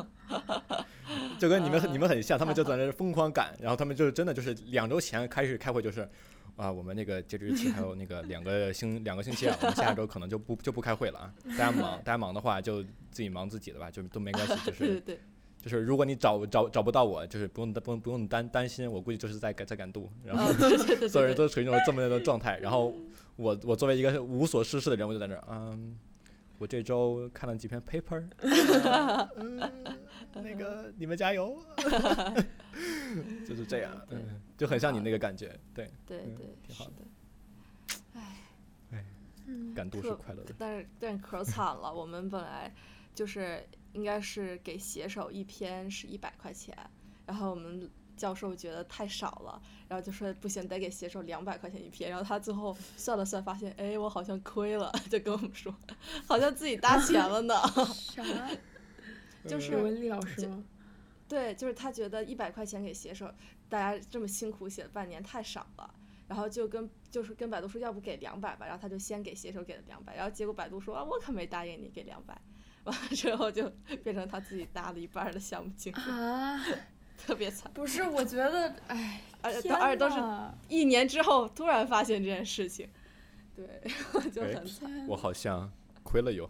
[1.39, 6.09] 就跟你们很你们很像，他们就在那疯狂赶，然后他们就真的就是两周前开始开会，就是
[6.57, 15.03] 啊，我们那个截止日期还有那个 两个星两个星期啊，我们下周可能就不就不开会了啊，大家忙大家忙的话就自己忙自己的吧，就都没关系，就是
[15.63, 22.95] 就是如果你找找找不到我，就是不用不用不用担担心，我估计就是在赶在赶路，然后啊对对对 所有人，都处于那种这么样的状态，然后
[23.37, 25.99] 我我作为一个无所事事的人，我就在那儿，嗯，
[26.59, 28.25] 我这周看了几篇 paper，
[29.37, 29.59] 嗯，
[30.35, 31.57] 那个 你们加油，
[33.47, 33.93] 就是这样，
[34.57, 36.97] 就很像你那个感觉，对，嗯对对挺好是的。
[39.47, 42.73] 嗯赶路是快乐的，但是但是可惨了，我们本来
[43.13, 46.77] 就是应该是给写手一篇是一百块钱，
[47.27, 55.75] 然后我们教授觉得太少了，然后就说不行，得给写手两百块钱一篇，然后他最后算了算，发现哎我好像亏了，就跟我们说，
[56.29, 57.55] 好像自己搭钱了呢。
[57.95, 58.23] 啥？
[59.47, 60.63] 就是是文丽老师吗？
[61.27, 63.33] 对，就是他觉得一百块钱给写手，
[63.71, 65.95] 大家这么辛苦写了半年太少了，
[66.29, 72.39] 然后就跟就是跟百度说要不给两百吧，然后他就先给写手给了两百，然后结果百度说啊我可没答应你给两百，
[72.91, 73.71] 完了 之后就
[74.03, 76.65] 变成他自己搭了一半的项目经费，啊，
[77.17, 80.17] 特别惨，不是，我觉得，哎， 而且而且都是
[80.69, 82.89] 一年之后突然发现这件事情，
[83.57, 83.67] 对，
[84.31, 85.71] 就哎很惨，我好像
[86.03, 86.49] 亏了有，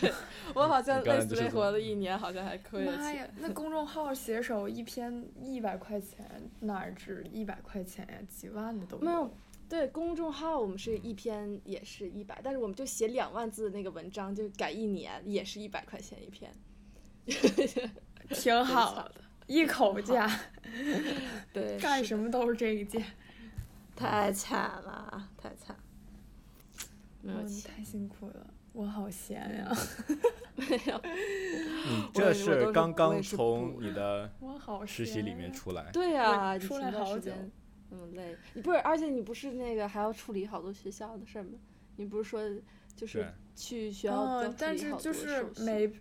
[0.00, 0.12] 对
[0.54, 3.00] 我好像累死累活了一年，好像还亏了钱。
[3.00, 6.24] 妈呀，那公众号写手一篇一百块钱，
[6.60, 8.14] 哪儿止一百块钱呀？
[8.28, 9.30] 几万的都没有，
[9.74, 16.52] 对公众号我们是一篇也是一百，但是我们就写两万字的那个文章，就改一年也是一百块钱一篇。
[18.30, 19.14] 挺好的，
[19.48, 20.30] 一口价，
[21.52, 23.04] 对，干什么都是这个价。
[23.96, 25.76] 太惨了，太惨，
[27.20, 27.72] 没有嗯，钱。
[27.76, 28.46] 太辛苦了。
[28.72, 29.76] 我好闲呀，
[30.54, 34.30] 没有，你我也我这是刚刚从你的
[34.86, 37.32] 实习里面出来，对呀、我出来好久
[37.94, 41.58] 那么累，你不是，而且你不是那个还要处理好多学校的事儿吗？
[41.96, 42.42] 你不是说
[42.96, 45.92] 就是去学校但是理好多就是手续没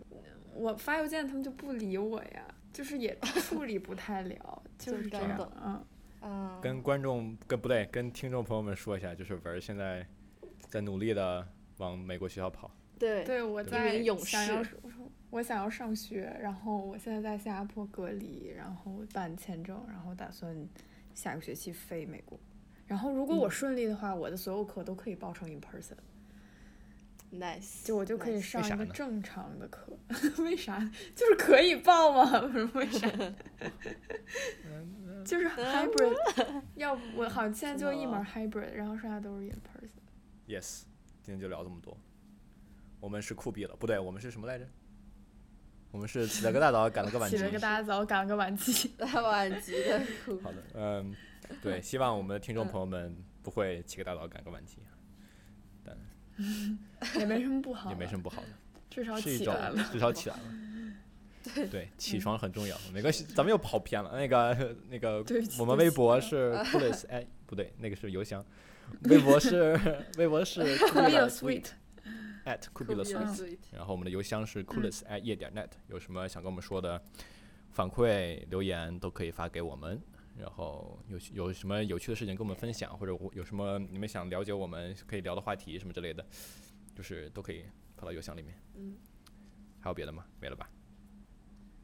[0.55, 5.85] 我发邮件他们就不理我呀，就是也处理不太了，就就是这样等等，嗯。
[6.29, 10.07] 啊，跟观众跟不对，跟听众朋友们说一下，就是文儿现在
[10.69, 11.45] 在努力的
[11.77, 12.71] 往美国学校跑。
[12.97, 14.77] 对对，我在名勇想要士
[15.31, 20.55] 我想要上学，然后我现在在新加坡隔离，然后办签证，然后打算
[21.13, 22.39] 下个学期飞美国。
[22.85, 29.97] 然后如果我嗯顺利的话，我的所有课都可以报成 in person，nice，就我就可以上一个正常的课。
[30.43, 30.79] 为啥？
[31.15, 32.41] 就是可以报吗？
[32.47, 33.09] 不是为啥？
[35.25, 39.89] 就是 hybrid，要不我好像现在就一门 hybrid，然后剩下都是 in person。
[40.45, 40.81] Yes，
[41.21, 41.97] 今天就聊这么多。
[42.99, 44.67] 我们是酷毙了，不对，我们是什么来着？
[45.93, 47.51] 我们是起了个大早，赶了个晚集起了。
[47.51, 48.87] 个大早，赶了个晚集。
[48.97, 51.15] 大晚集的苦好的，嗯，
[51.61, 54.79] 对，希望我们的听众朋友们不会起个大早赶个晚集，
[55.85, 55.95] 但
[57.19, 58.47] 也没什么不好，也没什么，不好的，
[58.89, 59.87] 至少起来了。
[59.91, 60.41] 至少起来了。
[61.69, 64.17] 对，起床很重要，没关系，咱们又跑偏了。
[64.17, 65.23] 那个那个
[65.59, 68.43] 我们微博是 coolest，哎，不对，那个是邮箱，
[69.03, 69.79] 微博是
[70.17, 71.65] 微博是 a sweet，
[72.45, 77.01] at c o o l e s 酷 sweet，sweet，然后我们的邮箱是 coolest at 夜点 net，有什么想跟我们说的
[77.71, 80.01] 反馈留言都可以发给我们。
[80.35, 86.25] 然后有有什么有趣的事情跟我们分享，或者我有什么你们想了解我们可以聊的话题什么之类的，
[86.95, 87.63] 就是都可以
[87.97, 88.59] 发到邮箱里面。
[88.73, 88.97] 嗯，
[89.79, 90.25] 还有别的吗？
[90.39, 90.67] 没了吧？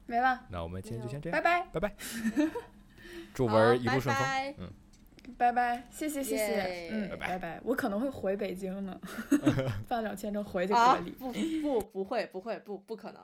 [0.08, 1.96] 没了，那我们今天就先这样拜拜，拜拜，
[3.36, 4.14] 祝文儿一路顺风。
[4.16, 4.74] 拜拜嗯，
[5.38, 9.00] 拜拜，谢谢谢谢，嗯，拜拜拜拜，我可能会回北京呢，
[9.88, 11.12] 办了签证回去啊隔离。
[11.12, 13.22] 不不不会不会不不可能。